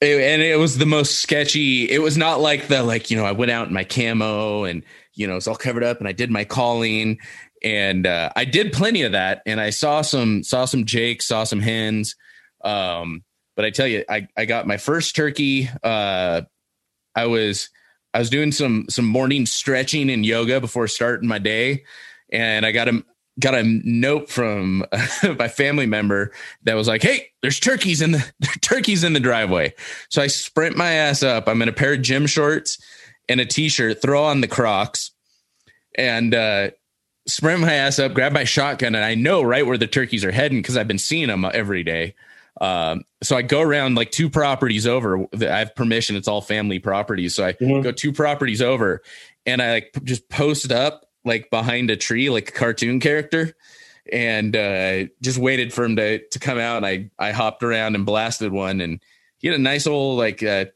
[0.00, 1.90] it, and it was the most sketchy.
[1.90, 4.82] It was not like the like you know I went out in my camo and
[5.14, 7.18] you know it's all covered up and I did my calling
[7.64, 11.44] and uh, I did plenty of that and I saw some saw some Jake, saw
[11.44, 12.14] some hens.
[12.62, 13.24] Um,
[13.56, 15.70] but I tell you, I, I got my first turkey.
[15.82, 16.42] Uh,
[17.14, 17.70] I was
[18.12, 21.84] I was doing some some morning stretching and yoga before starting my day,
[22.30, 23.02] and I got a
[23.40, 24.84] got a note from
[25.38, 26.32] my family member
[26.64, 29.74] that was like, "Hey, there's turkeys in the turkeys in the driveway."
[30.10, 31.48] So I sprint my ass up.
[31.48, 32.78] I'm in a pair of gym shorts
[33.28, 35.12] and a t-shirt, throw on the Crocs,
[35.96, 36.70] and uh,
[37.26, 40.32] sprint my ass up, grab my shotgun, and I know right where the turkeys are
[40.32, 42.14] heading because I've been seeing them every day.
[42.60, 45.26] Um, so I go around like two properties over.
[45.34, 47.34] I have permission; it's all family properties.
[47.34, 47.82] So I mm-hmm.
[47.82, 49.02] go two properties over,
[49.44, 53.54] and I like just post up like behind a tree, like a cartoon character,
[54.12, 56.76] and uh, just waited for him to to come out.
[56.76, 59.00] And I I hopped around and blasted one, and
[59.38, 60.66] he had a nice old like uh,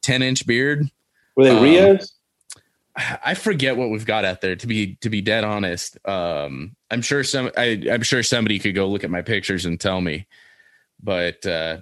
[0.00, 0.90] ten inch beard.
[1.36, 2.17] Were they um, Rios?
[3.24, 4.56] I forget what we've got out there.
[4.56, 8.74] To be to be dead honest, um, I'm sure some I, I'm sure somebody could
[8.74, 10.26] go look at my pictures and tell me
[11.02, 11.78] but uh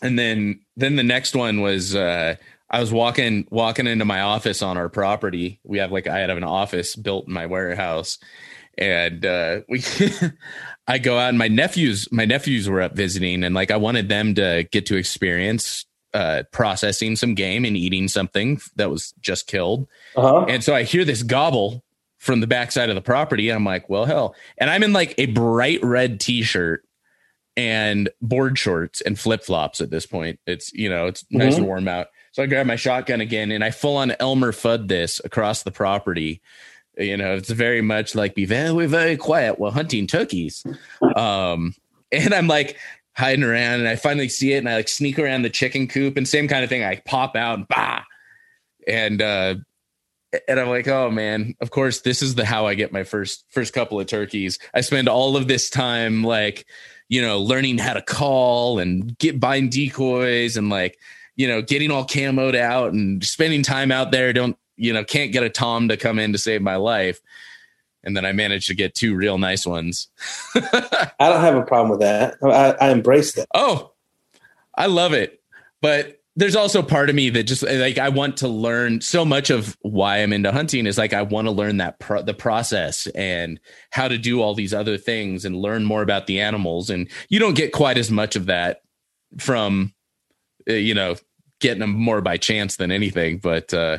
[0.00, 2.36] and then then the next one was uh
[2.70, 5.60] I was walking walking into my office on our property.
[5.62, 8.18] We have like I had an office built in my warehouse,
[8.78, 9.84] and uh, we
[10.88, 14.08] I go out and my nephews my nephews were up visiting, and like I wanted
[14.08, 19.46] them to get to experience uh, processing some game and eating something that was just
[19.46, 19.88] killed.
[20.16, 20.44] Uh-huh.
[20.48, 21.82] And so I hear this gobble
[22.18, 24.34] from the backside of the property, and I'm like, well, hell.
[24.58, 26.84] And I'm in like a bright red T-shirt
[27.56, 30.38] and board shorts and flip flops at this point.
[30.46, 31.38] It's you know it's mm-hmm.
[31.38, 32.08] nice and warm out.
[32.32, 35.70] So I grab my shotgun again and I full on Elmer Fudd this across the
[35.70, 36.40] property.
[36.96, 40.64] You know, it's very much like be very very quiet while hunting turkeys.
[41.16, 41.74] Um,
[42.12, 42.78] and I'm like
[43.14, 46.16] hiding around and I finally see it and I like sneak around the chicken coop
[46.16, 46.84] and same kind of thing.
[46.84, 48.02] I pop out and bah,
[48.86, 49.54] and uh,
[50.48, 53.44] and I'm like, oh man, of course this is the how I get my first
[53.50, 54.58] first couple of turkeys.
[54.74, 56.66] I spend all of this time like
[57.12, 60.98] you know, learning how to call and get buying decoys and like,
[61.36, 64.32] you know, getting all camoed out and spending time out there.
[64.32, 67.20] Don't, you know, can't get a Tom to come in to save my life.
[68.04, 70.08] And then I managed to get two real nice ones.
[70.54, 72.36] I don't have a problem with that.
[72.42, 73.48] I, I embrace that.
[73.54, 73.92] Oh,
[74.76, 75.40] I love it.
[75.80, 79.50] But there's also part of me that just like I want to learn so much
[79.50, 83.06] of why I'm into hunting is like I want to learn that pro- the process
[83.08, 83.60] and
[83.90, 87.38] how to do all these other things and learn more about the animals and you
[87.38, 88.80] don't get quite as much of that
[89.38, 89.92] from
[90.68, 91.16] uh, you know
[91.60, 93.98] getting them more by chance than anything but uh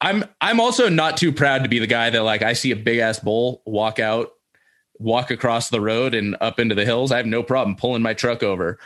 [0.00, 2.76] I'm I'm also not too proud to be the guy that like I see a
[2.76, 4.30] big ass bull walk out
[4.98, 8.14] walk across the road and up into the hills I have no problem pulling my
[8.14, 8.78] truck over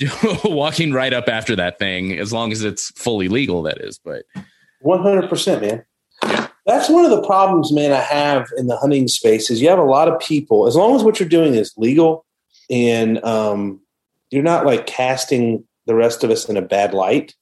[0.44, 3.98] walking right up after that thing, as long as it's fully legal, that is.
[3.98, 4.24] But
[4.84, 5.84] 100%, man.
[6.66, 9.80] That's one of the problems, man, I have in the hunting space is you have
[9.80, 12.24] a lot of people, as long as what you're doing is legal
[12.70, 13.80] and um,
[14.30, 17.34] you're not like casting the rest of us in a bad light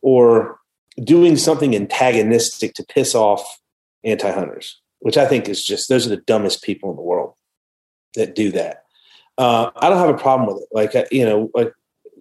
[0.00, 0.58] or
[1.02, 3.60] doing something antagonistic to piss off
[4.04, 7.34] anti hunters, which I think is just, those are the dumbest people in the world
[8.14, 8.84] that do that
[9.38, 10.68] uh, I don't have a problem with it.
[10.72, 11.72] Like, uh, you know, like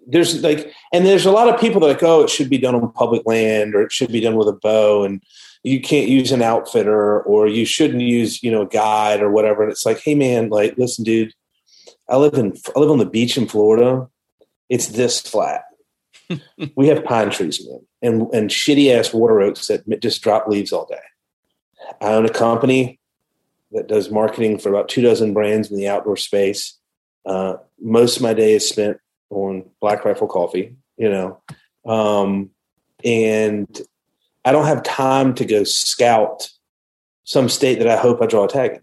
[0.08, 2.76] there's like, and there's a lot of people that like, oh, it should be done
[2.76, 5.24] on public land or it should be done with a bow and
[5.64, 9.64] you can't use an outfitter or you shouldn't use, you know, a guide or whatever.
[9.64, 11.34] And it's like, hey man, like, listen, dude,
[12.10, 14.08] I live in, I live on the beach in Florida.
[14.70, 15.65] It's this flat.
[16.76, 20.72] we have pine trees, man, and, and shitty ass water oaks that just drop leaves
[20.72, 21.00] all day.
[22.02, 23.00] I own a company
[23.72, 26.78] that does marketing for about two dozen brands in the outdoor space
[27.26, 28.98] uh, most of my day is spent
[29.30, 30.76] on Black Rifle Coffee.
[30.98, 31.42] You know,
[31.86, 32.52] um,
[33.04, 33.82] and
[34.46, 36.50] I don't have time to go scout
[37.26, 38.82] some state that I hope I draw a tag in.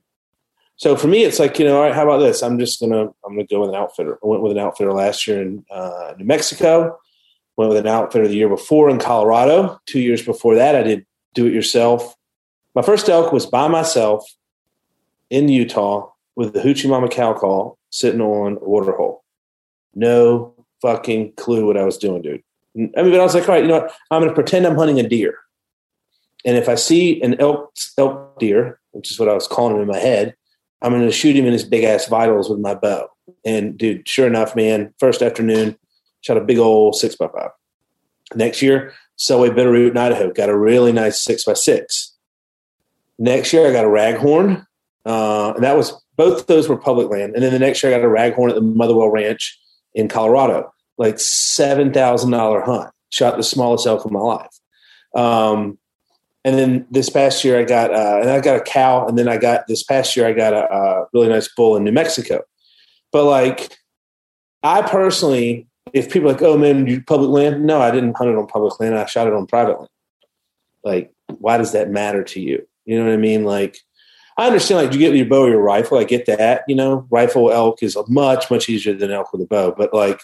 [0.76, 2.42] So for me, it's like you know, all right, how about this?
[2.42, 4.18] I'm just gonna I'm gonna go with an outfitter.
[4.22, 6.98] I went with an outfitter last year in uh, New Mexico.
[7.56, 9.80] Went with an outfitter the year before in Colorado.
[9.86, 12.16] Two years before that, I did do it yourself.
[12.74, 14.24] My first elk was by myself
[15.28, 19.22] in Utah with the Hoochie Mama cow call sitting on a water hole.
[19.94, 22.42] No fucking clue what I was doing, dude.
[22.74, 23.92] I mean, but I was like, all right, you know what?
[24.10, 25.38] I'm going to pretend I'm hunting a deer.
[26.44, 29.82] And if I see an elk, elk deer, which is what I was calling him
[29.82, 30.34] in my head,
[30.80, 33.08] I'm going to shoot him in his big ass vitals with my bow.
[33.44, 35.76] And dude, sure enough, man, first afternoon,
[36.22, 37.50] shot a big old six by five.
[38.34, 42.14] Next year, Selway Bitterroot in Idaho got a really nice six by six.
[43.18, 44.66] Next year, I got a raghorn,
[45.04, 47.34] uh, and that was both those were public land.
[47.34, 49.58] And then the next year, I got a raghorn at the Motherwell Ranch
[49.94, 52.90] in Colorado, like seven thousand dollar hunt.
[53.10, 54.58] Shot the smallest elk of my life.
[55.14, 55.78] Um,
[56.44, 59.28] and then this past year, I got uh, and I got a cow, and then
[59.28, 62.42] I got this past year, I got a, a really nice bull in New Mexico.
[63.12, 63.78] But like,
[64.62, 67.64] I personally if people are like, oh man, you public land?
[67.64, 68.96] No, I didn't hunt it on public land.
[68.96, 69.88] I shot it on private land.
[70.84, 72.66] Like, why does that matter to you?
[72.84, 73.44] You know what I mean?
[73.44, 73.78] Like,
[74.38, 75.98] I understand, like, you get your bow or your rifle.
[75.98, 76.64] I get that.
[76.66, 79.74] You know, rifle elk is much, much easier than elk with a bow.
[79.76, 80.20] But, like,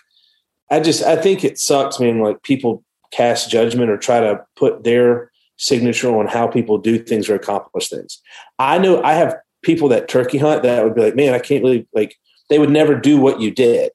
[0.71, 2.21] I just, I think it sucks, man.
[2.21, 7.29] Like, people cast judgment or try to put their signature on how people do things
[7.29, 8.21] or accomplish things.
[8.59, 11.63] I know I have people that turkey hunt that would be like, man, I can't
[11.63, 12.17] really, like,
[12.49, 13.91] they would never do what you did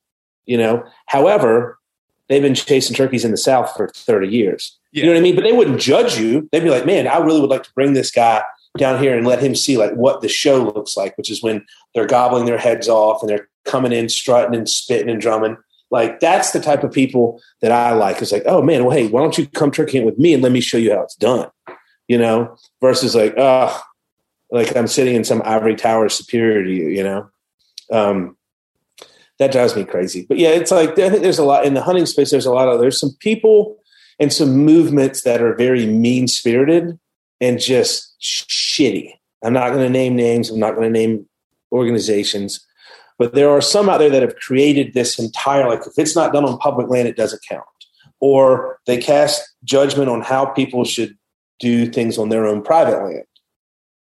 [0.45, 0.83] you know.
[1.07, 1.79] However,
[2.29, 4.77] they've been chasing turkeys in the South for 30 years.
[4.91, 5.01] Yeah.
[5.01, 5.35] You know what I mean?
[5.35, 6.47] But they wouldn't judge you.
[6.51, 8.43] They'd be like, man, I really would like to bring this guy
[8.77, 11.65] down here and let him see like what the show looks like, which is when
[11.93, 15.57] they're gobbling their heads off and they're coming in, strutting and spitting and drumming.
[15.91, 18.21] Like that's the type of people that I like.
[18.21, 20.51] It's like, oh man, well, hey, why don't you come turkey with me and let
[20.51, 21.49] me show you how it's done?
[22.07, 23.79] You know, versus like, oh,
[24.49, 27.29] like I'm sitting in some ivory tower superior to you, you know?
[27.91, 28.37] Um,
[29.39, 30.25] that drives me crazy.
[30.27, 32.31] But yeah, it's like I think there's a lot in the hunting space.
[32.31, 33.77] There's a lot of there's some people
[34.19, 36.97] and some movements that are very mean spirited
[37.41, 39.13] and just shitty.
[39.43, 40.49] I'm not going to name names.
[40.49, 41.27] I'm not going to name
[41.71, 42.65] organizations,
[43.17, 46.31] but there are some out there that have created this entire like if it's not
[46.31, 47.65] done on public land, it doesn't count,
[48.19, 51.17] or they cast judgment on how people should
[51.59, 53.25] do things on their own private land.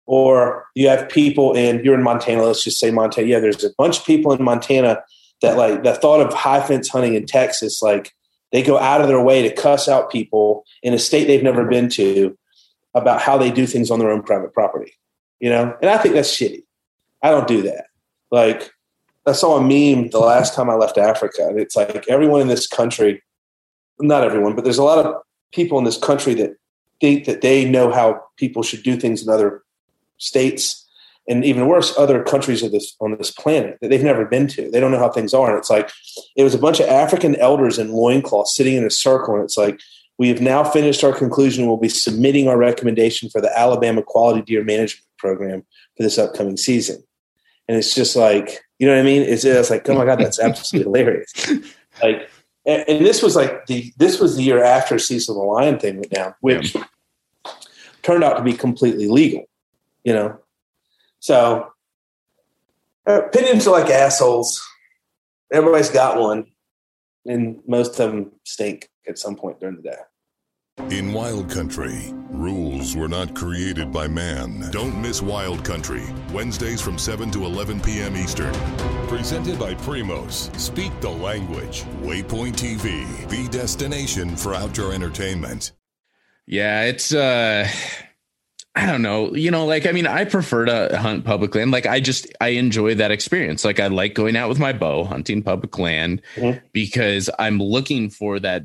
[0.05, 2.43] Or you have people in you're in Montana.
[2.43, 3.27] Let's just say Montana.
[3.27, 5.01] Yeah, there's a bunch of people in Montana
[5.41, 8.13] that like the thought of high fence hunting in Texas, like
[8.51, 11.65] they go out of their way to cuss out people in a state they've never
[11.65, 12.37] been to
[12.93, 14.93] about how they do things on their own private property.
[15.39, 16.63] You know, and I think that's shitty.
[17.21, 17.85] I don't do that.
[18.31, 18.71] Like
[19.25, 22.47] I saw a meme the last time I left Africa, and it's like everyone in
[22.47, 23.21] this country,
[23.99, 25.15] not everyone, but there's a lot of
[25.51, 26.55] people in this country that
[26.99, 29.63] think that they know how people should do things in other
[30.17, 30.82] states
[31.27, 34.69] and even worse, other countries of this on this planet that they've never been to.
[34.69, 35.49] They don't know how things are.
[35.49, 35.89] And it's like
[36.35, 39.57] it was a bunch of African elders in loincloths sitting in a circle, and it's
[39.57, 39.79] like
[40.17, 41.65] we have now finished our conclusion.
[41.65, 45.61] We'll be submitting our recommendation for the Alabama Quality Deer Management Program
[45.95, 47.03] for this upcoming season.
[47.67, 49.21] And it's just like, you know what I mean?
[49.21, 51.51] It's, it's like, oh my God, that's absolutely hilarious.
[52.01, 52.29] Like,
[52.65, 55.97] and, and, this was like the this was the year after Cecil the Lion thing
[55.97, 56.83] went down, which yeah.
[58.01, 59.43] turned out to be completely legal.
[60.03, 60.39] You know,
[61.23, 61.71] so
[63.05, 64.61] opinions are like assholes.
[65.53, 66.47] Everybody's got one,
[67.25, 69.95] and most of them stink at some point during the day.
[70.89, 74.69] In Wild Country, rules were not created by man.
[74.71, 76.03] Don't miss Wild Country,
[76.33, 78.17] Wednesdays from 7 to 11 p.m.
[78.17, 78.53] Eastern.
[79.07, 80.53] Presented by Primos.
[80.59, 81.83] Speak the language.
[82.01, 85.71] Waypoint TV, the destination for outdoor entertainment.
[86.47, 87.69] Yeah, it's uh
[88.75, 89.33] I don't know.
[89.35, 91.71] You know, like I mean, I prefer to hunt public land.
[91.71, 93.63] Like I just I enjoy that experience.
[93.63, 96.65] Like I like going out with my bow, hunting public land mm-hmm.
[96.71, 98.63] because I'm looking for that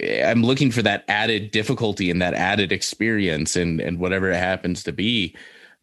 [0.00, 4.84] I'm looking for that added difficulty and that added experience and and whatever it happens
[4.84, 5.34] to be.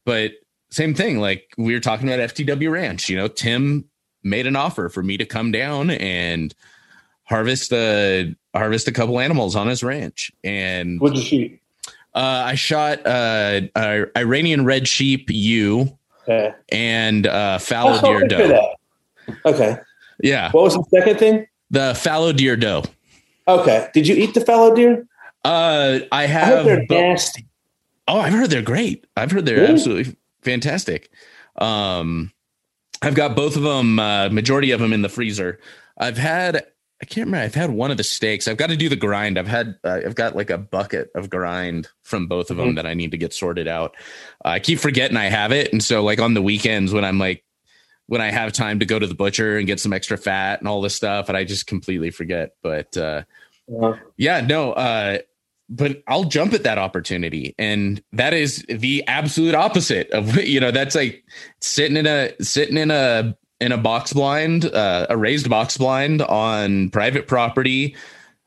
[0.05, 0.31] But
[0.69, 3.85] same thing, like we were talking about FTW Ranch, you know, Tim
[4.23, 6.53] made an offer for me to come down and
[7.23, 10.31] harvest the harvest a couple animals on his ranch.
[10.43, 11.59] And what did you shoot?
[12.17, 16.51] Uh, I shot uh, uh, Iranian red sheep okay.
[16.69, 18.73] and uh, fallow deer doe.
[19.45, 19.77] Okay.
[20.23, 20.49] Yeah.
[20.49, 21.47] What was the second thing?
[21.69, 22.85] The fallow deer doe.
[23.47, 23.89] Okay.
[23.93, 25.05] Did you eat the fallow deer?
[25.45, 26.61] Uh, I have.
[26.61, 27.45] I they're nasty.
[28.07, 29.05] Oh, I've heard they're great.
[29.15, 31.11] I've heard they're absolutely fantastic.
[31.57, 32.31] Um,
[33.03, 35.59] I've got both of them, uh, majority of them in the freezer.
[35.99, 36.65] I've had,
[37.01, 37.43] I can't remember.
[37.45, 38.47] I've had one of the steaks.
[38.47, 39.37] I've got to do the grind.
[39.37, 42.75] I've had, uh, I've got like a bucket of grind from both of them Mhm.
[42.77, 43.95] that I need to get sorted out.
[44.43, 47.19] Uh, I keep forgetting I have it, and so like on the weekends when I'm
[47.19, 47.43] like,
[48.07, 50.67] when I have time to go to the butcher and get some extra fat and
[50.67, 52.53] all this stuff, and I just completely forget.
[52.63, 53.23] But uh,
[54.15, 55.19] yeah, no, uh,
[55.69, 60.71] but I'll jump at that opportunity, and that is the absolute opposite of you know
[60.71, 61.23] that's like
[61.61, 66.21] sitting in a sitting in a in a box blind, uh, a raised box blind
[66.21, 67.95] on private property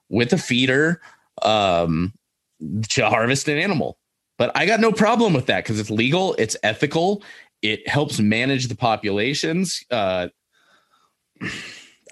[0.09, 1.01] with a feeder
[1.43, 2.13] um,
[2.89, 3.99] to harvest an animal.
[4.39, 7.23] But I got no problem with that because it's legal, it's ethical,
[7.63, 9.85] it helps manage the populations.
[9.91, 10.29] Uh,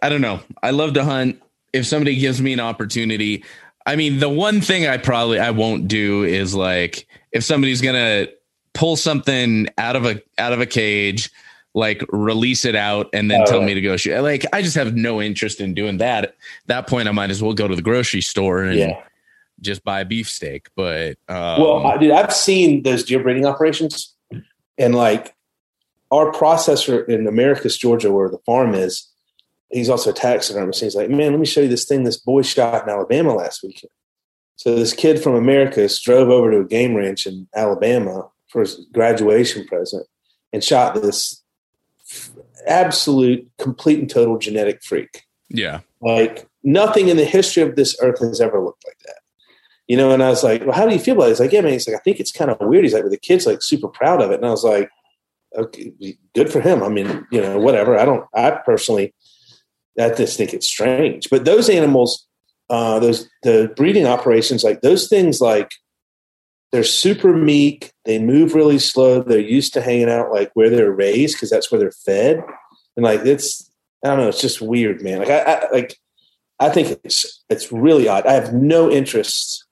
[0.03, 0.41] I don't know.
[0.63, 1.43] I love to hunt.
[1.73, 3.45] If somebody gives me an opportunity,
[3.85, 8.29] I mean, the one thing I probably I won't do is like if somebody's gonna
[8.75, 11.31] pull something out of a out of a cage,
[11.75, 13.67] like release it out and then Oh, tell right.
[13.67, 14.21] me to go shoot.
[14.23, 16.25] Like I just have no interest in doing that.
[16.25, 16.35] At
[16.67, 19.03] that point, I might as well go to the grocery store and Yeah.
[19.61, 20.69] just buy a beefsteak.
[20.77, 24.15] But um, well, I, dude, I've seen those deer breeding operations,
[24.79, 25.35] and like
[26.11, 29.09] our processor in Americus, Georgia, where the farm is,
[29.71, 30.81] he's also a taxidermist.
[30.81, 33.63] He's like, man, let me show you this thing this boy shot in Alabama last
[33.63, 33.91] weekend.
[34.57, 38.87] So this kid from Americus drove over to a game ranch in Alabama for his
[38.93, 40.07] graduation present
[40.53, 41.38] and shot this
[42.67, 45.25] absolute, complete, and total genetic freak.
[45.49, 49.19] yeah, Like nothing in the history of this earth has ever looked like that.
[49.87, 51.31] You know, and I was like, well, how do you feel about it?
[51.31, 51.73] He's like, yeah, man.
[51.73, 52.85] He's like, I think it's kind of weird.
[52.85, 54.35] He's like, but the kid's like super proud of it.
[54.35, 54.91] And I was like,
[55.57, 55.93] okay,
[56.35, 56.83] good for him.
[56.83, 57.99] I mean, you know, whatever.
[57.99, 59.15] I don't, I personally,
[59.99, 61.31] I just think it's strange.
[61.31, 62.27] But those animals,
[62.69, 65.71] uh, those, the breeding operations, like those things, like
[66.73, 67.93] they're super meek.
[68.05, 69.23] They move really slow.
[69.23, 72.43] They're used to hanging out like where they're raised because that's where they're fed.
[72.97, 73.71] And like, it's,
[74.05, 75.19] I don't know, it's just weird, man.
[75.19, 75.99] Like, I, I like,
[76.61, 78.27] I think it's it's really odd.
[78.27, 79.65] I have no interest.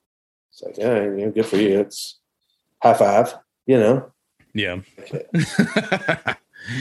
[0.53, 1.81] It's like, yeah, you know, good for you.
[1.81, 2.19] It's
[2.83, 3.35] high five,
[3.67, 4.13] you know.
[4.55, 6.37] yeah.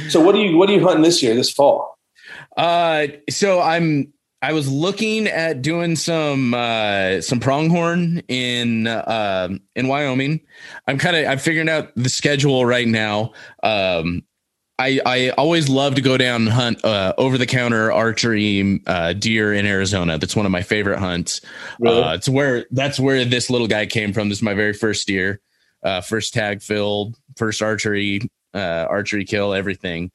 [0.10, 1.98] So what are you what are you hunting this year, this fall?
[2.58, 4.14] Uh, so I'm
[4.46, 10.42] I was looking at doing some uh some pronghorn in uh, in Wyoming.
[10.88, 13.34] I'm kind of I'm figuring out the schedule right now.
[13.64, 14.24] Um
[14.78, 19.14] I I always love to go down and hunt uh over the counter archery uh
[19.14, 20.20] deer in Arizona.
[20.20, 21.42] That's one of my favorite hunts.
[21.80, 22.04] Really?
[22.04, 24.30] Uh it's where that's where this little guy came from.
[24.30, 25.42] This is my very first deer.
[25.82, 30.12] Uh first tag filled, first archery uh archery kill, everything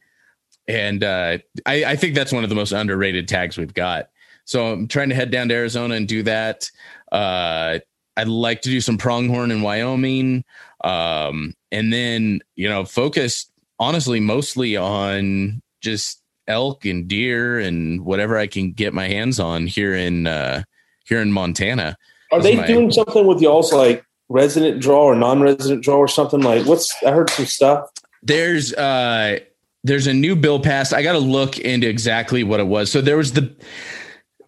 [0.69, 4.09] and uh, I, I think that's one of the most underrated tags we've got.
[4.51, 6.69] So I'm trying to head down to Arizona and do that.
[7.13, 7.79] Uh,
[8.17, 10.43] I'd like to do some pronghorn in Wyoming,
[10.83, 13.49] um, and then you know focus
[13.79, 19.69] honestly mostly on just elk and deer and whatever I can get my hands on
[19.69, 20.65] here in uh,
[21.05, 21.97] here in Montana.
[22.33, 26.41] Are they my- doing something with y'all's like resident draw or non-resident draw or something
[26.41, 27.89] like what's I heard some stuff.
[28.25, 29.39] there's uh
[29.83, 33.01] there's a new bill passed i got to look into exactly what it was so
[33.01, 33.53] there was the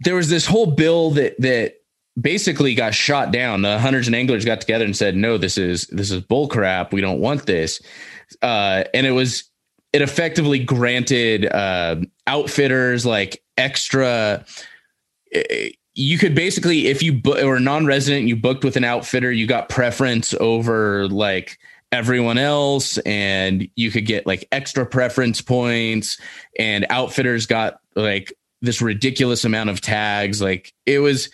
[0.04, 1.74] there was this whole bill that that
[2.20, 3.62] basically got shot down.
[3.62, 6.92] The hunters and anglers got together and said no this is this is bull crap.
[6.92, 7.80] We don't want this.
[8.40, 9.44] Uh and it was
[9.92, 11.96] it effectively granted uh
[12.26, 14.44] outfitters like extra
[15.32, 19.46] eh, you could basically if you bu- were non-resident you booked with an outfitter you
[19.46, 21.58] got preference over like
[21.92, 26.18] everyone else and you could get like extra preference points
[26.58, 28.32] and outfitters got like
[28.62, 31.28] this ridiculous amount of tags like it was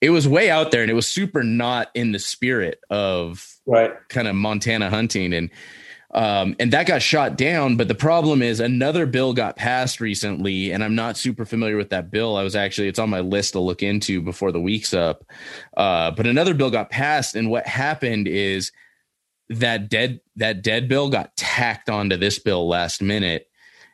[0.00, 3.92] it was way out there and it was super not in the spirit of right
[4.08, 5.50] kind of Montana hunting and
[6.12, 7.76] um, and that got shot down.
[7.76, 11.90] But the problem is another bill got passed recently, and I'm not super familiar with
[11.90, 12.36] that bill.
[12.36, 15.24] I was actually it's on my list to look into before the week's up.
[15.76, 18.72] Uh, but another bill got passed, and what happened is
[19.50, 23.48] that dead that dead bill got tacked onto this bill last minute,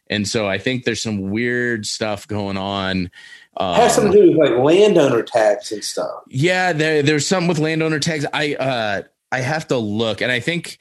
[0.09, 3.11] and so I think there's some weird stuff going on.
[3.57, 6.23] Um, has something to do with like landowner tags and stuff.
[6.29, 8.27] yeah, there, there's something with landowner tags.
[8.33, 9.03] I uh
[9.33, 10.79] I have to look, and I think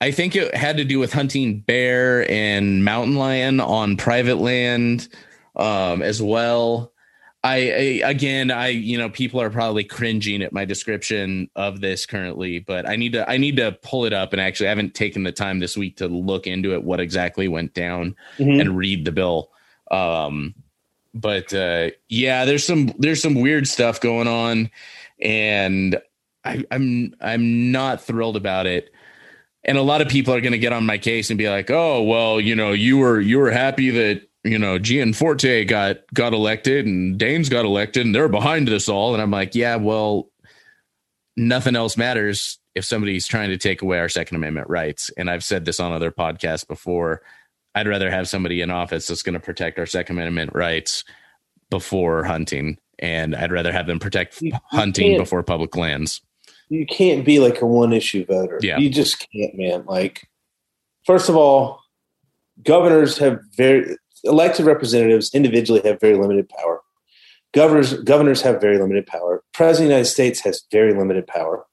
[0.00, 5.08] I think it had to do with hunting bear and mountain lion on private land
[5.56, 6.92] um, as well.
[7.44, 7.54] I,
[8.02, 12.58] I again, I you know people are probably cringing at my description of this currently,
[12.58, 15.22] but I need to I need to pull it up and actually I haven't taken
[15.22, 18.60] the time this week to look into it what exactly went down Mhm.
[18.60, 19.50] and read the bill.
[19.90, 20.54] Um,
[21.14, 24.68] but uh, yeah, there's some there's some weird stuff going on,
[25.22, 26.00] and
[26.44, 28.90] I, I'm I'm not thrilled about it.
[29.64, 31.70] and a lot of people are going to get on my case and be like,
[31.70, 36.32] "Oh, well, you know, you were you were happy that you know Gianforte got got
[36.32, 40.30] elected and Daines got elected and they're behind this all." And I'm like, "Yeah, well,
[41.36, 45.44] nothing else matters if somebody's trying to take away our Second Amendment rights." And I've
[45.44, 47.22] said this on other podcasts before.
[47.74, 51.04] I'd rather have somebody in office that's going to protect our Second Amendment rights
[51.70, 56.20] before hunting, and I'd rather have them protect You- you hunting before public lands.
[56.70, 58.58] you can't be like a one issue voter.
[58.62, 58.76] Yeah.
[58.78, 59.84] You just can't, man.
[59.86, 60.28] Like,
[61.06, 61.80] first of all,
[62.62, 66.80] governors have very elected representatives individually have very limited power.
[67.54, 69.42] Governors governors have very limited power.
[69.52, 71.64] President of the United States has very limited power.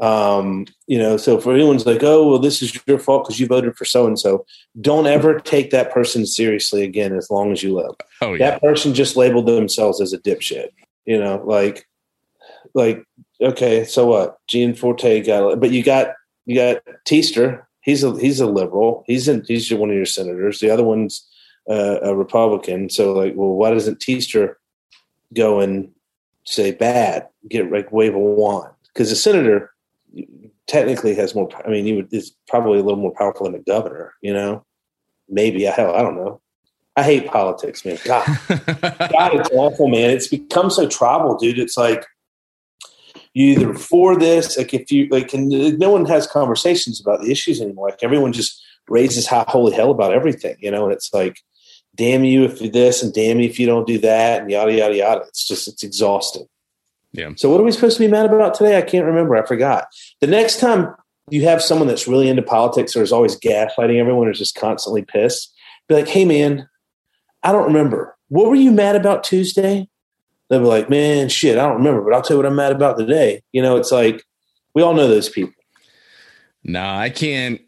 [0.00, 3.46] Um, you know, so for anyone's like, oh, well, this is your fault because you
[3.46, 4.46] voted for so and so,
[4.80, 7.94] don't ever take that person seriously again as long as you live.
[8.20, 10.68] Oh yeah, That person just labeled themselves as a dipshit.
[11.04, 11.86] You know, like
[12.74, 13.04] like
[13.40, 14.38] okay, so what?
[14.46, 16.14] Gianforte got, but you got
[16.46, 17.66] you got Tester.
[17.80, 19.04] He's a he's a liberal.
[19.06, 20.60] He's in he's one of your senators.
[20.60, 21.26] The other one's
[21.68, 22.90] uh, a Republican.
[22.90, 24.58] So like, well, why doesn't Tester
[25.34, 25.90] go and
[26.44, 27.28] say bad?
[27.48, 29.72] Get like wave a wand because the senator
[30.66, 31.48] technically has more.
[31.64, 34.14] I mean, he would, is probably a little more powerful than a governor.
[34.22, 34.64] You know,
[35.28, 36.40] maybe hell, I don't know.
[36.96, 37.98] I hate politics, man.
[38.04, 40.10] God, God, it's awful, man.
[40.10, 41.58] It's become so tribal, dude.
[41.58, 42.04] It's like
[43.34, 45.48] you either for this, like if you like, and
[45.78, 47.90] no one has conversations about the issues anymore.
[47.90, 50.84] Like everyone just raises high holy hell about everything, you know.
[50.84, 51.38] And it's like,
[51.98, 54.72] damn you if you this, and damn you if you don't do that, and yada
[54.72, 55.20] yada yada.
[55.28, 56.46] It's just it's exhausting.
[57.12, 57.32] Yeah.
[57.36, 58.78] So what are we supposed to be mad about today?
[58.78, 59.36] I can't remember.
[59.36, 59.86] I forgot.
[60.20, 60.94] The next time
[61.30, 64.54] you have someone that's really into politics or is always gaslighting everyone or is just
[64.54, 65.52] constantly pissed,
[65.88, 66.68] be like, hey man,
[67.42, 68.16] I don't remember.
[68.28, 69.88] What were you mad about Tuesday?
[70.48, 72.72] They'll be like, man, shit, I don't remember, but I'll tell you what I'm mad
[72.72, 73.42] about today.
[73.52, 74.24] You know, it's like
[74.74, 75.54] we all know those people.
[76.64, 77.60] Nah, I can't.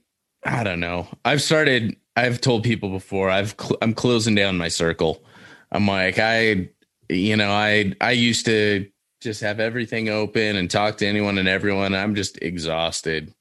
[0.44, 1.08] I don't know.
[1.24, 1.96] I've started.
[2.16, 3.30] I've told people before.
[3.30, 5.24] I've cl- I'm closing down my circle.
[5.72, 6.68] I'm like I,
[7.08, 8.88] you know, I I used to
[9.20, 11.94] just have everything open and talk to anyone and everyone.
[11.94, 13.32] I'm just exhausted,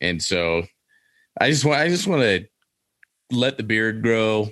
[0.00, 0.64] and so
[1.40, 2.46] I just want I just want to
[3.30, 4.50] let the beard grow,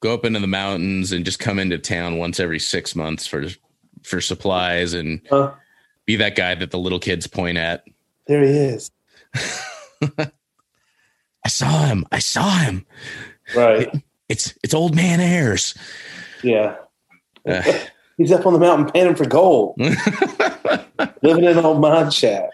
[0.00, 3.46] go up into the mountains, and just come into town once every six months for
[4.02, 5.52] for supplies and Huh?
[6.06, 7.84] be that guy that the little kids point at.
[8.26, 8.90] There he is.
[11.44, 12.06] I saw him.
[12.12, 12.86] I saw him.
[13.54, 13.90] Right.
[14.28, 15.74] It's it's old man Ayers.
[16.42, 16.76] Yeah.
[17.48, 17.62] Uh,
[18.16, 19.76] He's up on the mountain panning for gold.
[21.22, 22.50] Living in old shack.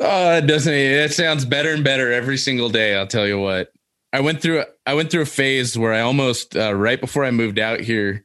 [0.00, 3.72] oh, it doesn't it sounds better and better every single day, I'll tell you what.
[4.12, 7.30] I went through I went through a phase where I almost uh, right before I
[7.30, 8.24] moved out here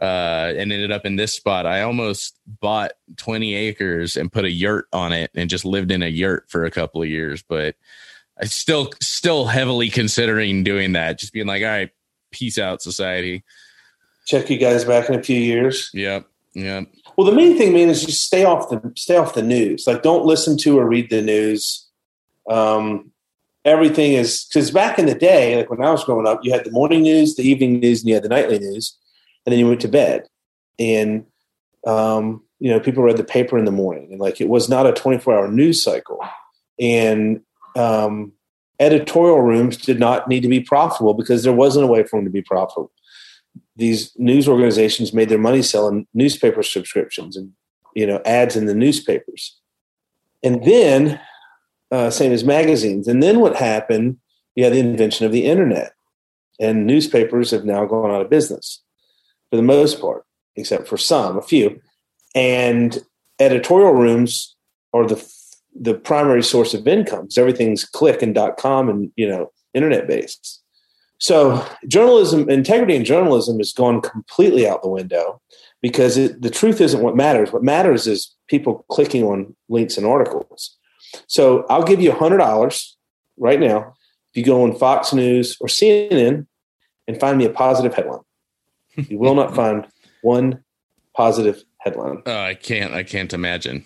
[0.00, 4.50] uh, and ended up in this spot, I almost bought 20 acres and put a
[4.50, 7.76] yurt on it and just lived in a yurt for a couple of years, but
[8.40, 11.18] I still still heavily considering doing that.
[11.18, 11.90] Just being like, all right,
[12.30, 13.44] peace out society.
[14.26, 15.90] Check you guys back in a few years.
[15.92, 16.26] Yep.
[16.54, 16.88] Yep.
[17.16, 19.86] Well, the main thing, man, is just stay off the stay off the news.
[19.86, 21.86] Like, don't listen to or read the news.
[22.48, 23.12] Um,
[23.64, 26.64] everything is because back in the day, like when I was growing up, you had
[26.64, 28.96] the morning news, the evening news, and you had the nightly news,
[29.44, 30.26] and then you went to bed.
[30.78, 31.26] And
[31.86, 34.86] um, you know, people read the paper in the morning, and like it was not
[34.86, 36.18] a twenty four hour news cycle.
[36.78, 37.42] And
[37.76, 38.32] um,
[38.78, 42.24] editorial rooms did not need to be profitable because there wasn't a way for them
[42.24, 42.92] to be profitable.
[43.76, 47.52] These news organizations made their money selling newspaper subscriptions and
[47.94, 49.58] you know ads in the newspapers.
[50.42, 51.20] And then
[51.90, 53.08] uh, same as magazines.
[53.08, 54.18] And then what happened?
[54.54, 55.92] You had the invention of the internet.
[56.58, 58.82] And newspapers have now gone out of business
[59.50, 60.24] for the most part
[60.56, 61.80] except for some a few.
[62.34, 63.02] And
[63.38, 64.54] editorial rooms
[64.92, 65.16] are the
[65.78, 70.06] the primary source of income because everything's click and dot com and you know internet
[70.06, 70.60] based
[71.20, 75.40] so journalism, integrity in journalism has gone completely out the window
[75.82, 77.52] because it, the truth isn't what matters.
[77.52, 80.76] What matters is people clicking on links and articles.
[81.26, 82.96] So I'll give you hundred dollars
[83.36, 83.94] right now
[84.32, 86.46] if you go on Fox News or CNN
[87.06, 88.20] and find me a positive headline.
[88.96, 89.86] You will not find
[90.22, 90.64] one
[91.14, 92.22] positive headline.
[92.24, 92.94] Oh, I can't.
[92.94, 93.84] I can't imagine.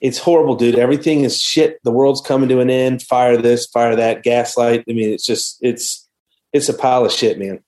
[0.00, 0.78] It's horrible, dude.
[0.78, 1.82] Everything is shit.
[1.84, 3.02] The world's coming to an end.
[3.02, 4.84] Fire this, fire that, gaslight.
[4.88, 6.06] I mean, it's just it's
[6.52, 7.60] it's a pile of shit, man.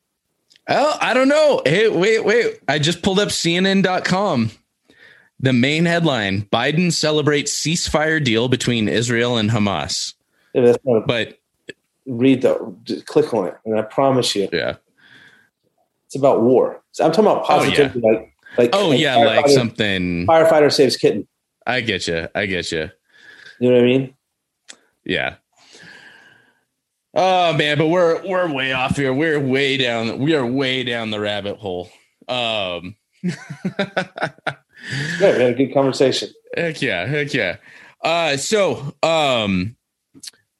[0.68, 1.62] Oh, I don't know.
[1.64, 2.60] Hey, wait, wait.
[2.68, 4.50] I just pulled up CNN.com.
[5.40, 10.14] The main headline Biden celebrates ceasefire deal between Israel and Hamas.
[10.52, 10.74] Yeah,
[11.06, 11.38] But
[12.06, 14.76] read the just click on it, and I promise you, yeah.
[16.06, 16.82] it's about war.
[16.92, 17.92] So I'm talking about Oh, yeah.
[17.94, 19.16] like like Oh, like yeah.
[19.16, 20.26] Like something.
[20.26, 21.26] firefighter saves kitten.
[21.68, 22.26] I get you.
[22.34, 22.90] I get you.
[23.60, 24.14] You know what I mean?
[25.04, 25.36] Yeah.
[27.14, 29.12] Oh man, but we're we're way off here.
[29.12, 30.18] We're way down.
[30.18, 31.90] We are way down the rabbit hole.
[32.26, 33.34] Um, yeah,
[35.20, 36.30] we had a good conversation.
[36.56, 37.56] Heck yeah, heck yeah.
[38.02, 39.76] Uh, so um,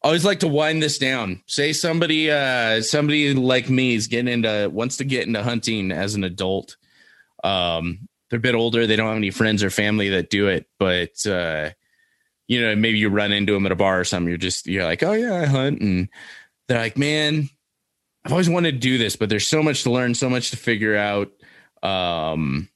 [0.03, 1.43] I always like to wind this down.
[1.47, 6.15] Say somebody, uh, somebody like me is getting into wants to get into hunting as
[6.15, 6.77] an adult.
[7.45, 8.87] Um, they're a bit older.
[8.87, 11.71] They don't have any friends or family that do it, but uh,
[12.47, 14.29] you know, maybe you run into them at a bar or something.
[14.29, 16.09] You're just you're like, oh yeah, I hunt, and
[16.67, 17.49] they're like, man,
[18.25, 20.57] I've always wanted to do this, but there's so much to learn, so much to
[20.57, 21.31] figure out.
[21.83, 22.69] Um,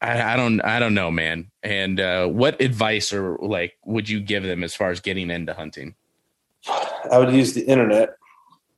[0.00, 1.50] I, I don't, I don't know, man.
[1.62, 5.54] And uh, what advice or like would you give them as far as getting into
[5.54, 5.94] hunting?
[7.10, 8.16] I would use the internet.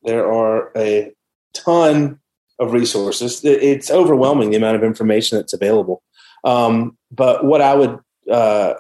[0.05, 1.13] There are a
[1.53, 2.21] ton
[2.59, 3.45] of resources.
[3.45, 6.03] It's overwhelming the amount of information that's available.
[6.47, 7.99] Um, but what I would
[8.31, 8.75] uh,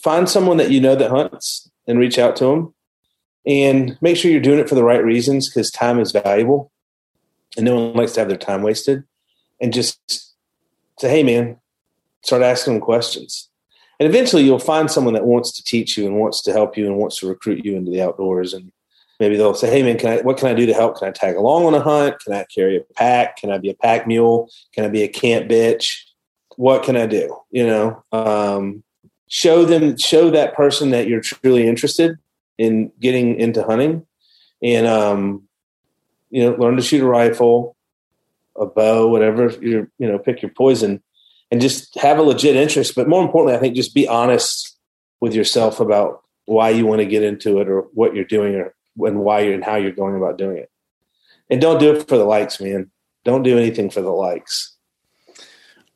[0.00, 2.74] find someone that you know that hunts and reach out to them
[3.44, 6.70] and make sure you're doing it for the right reasons because time is valuable
[7.56, 9.02] and no one likes to have their time wasted.
[9.60, 10.34] And just
[11.00, 11.58] say hey man
[12.22, 13.50] start asking them questions.
[13.98, 16.86] And eventually you'll find someone that wants to teach you and wants to help you
[16.86, 18.54] and wants to recruit you into the outdoors.
[18.54, 18.72] And
[19.18, 20.98] maybe they'll say hey man can i what can i do to help?
[20.98, 22.20] Can i tag along on a hunt?
[22.20, 23.38] Can i carry a pack?
[23.38, 24.48] Can i be a pack mule?
[24.72, 25.92] Can i be a camp bitch
[26.56, 27.36] what can i do?
[27.50, 28.84] You know um,
[29.28, 32.18] show them show that person that you're truly interested
[32.58, 34.06] in getting into hunting
[34.62, 35.42] and um
[36.30, 37.76] you know learn to shoot a rifle
[38.56, 41.02] a bow whatever you you know pick your poison
[41.50, 42.94] and just have a legit interest.
[42.94, 44.78] But more importantly i think just be honest
[45.20, 48.74] with yourself about why you want to get into it or what you're doing or
[48.98, 50.70] and why you're and how you're going about doing it.
[51.50, 52.90] And don't do it for the likes man.
[53.24, 54.73] Don't do anything for the likes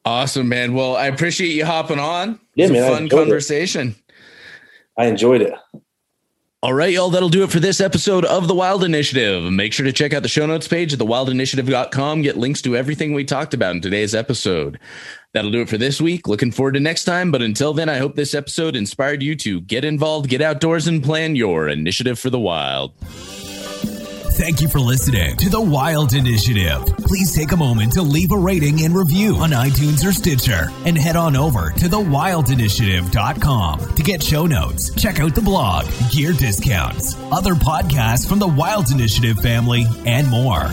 [0.05, 3.89] awesome man well i appreciate you hopping on yeah it was man a fun conversation
[3.89, 4.15] it.
[4.97, 5.53] i enjoyed it
[6.61, 9.45] all right, y'all, that'll do it for this episode of The Wild Initiative.
[9.45, 12.23] Make sure to check out the show notes page at thewildinitiative.com.
[12.23, 14.81] Get links to everything we talked about in today's episode.
[15.35, 16.27] That'll do it for this week.
[16.27, 17.31] Looking forward to next time.
[17.31, 21.01] But until then, I hope this episode inspired you to get involved, get outdoors, and
[21.01, 22.93] plan your initiative for the wild.
[24.39, 26.85] Thank you for listening to The Wild Initiative.
[26.99, 30.97] Please take a moment to leave a rating and review on iTunes or Stitcher and
[30.97, 37.17] head on over to thewildinitiative.com to get show notes, check out the blog, gear discounts,
[37.33, 40.71] other podcasts from the Wild Initiative family, and more.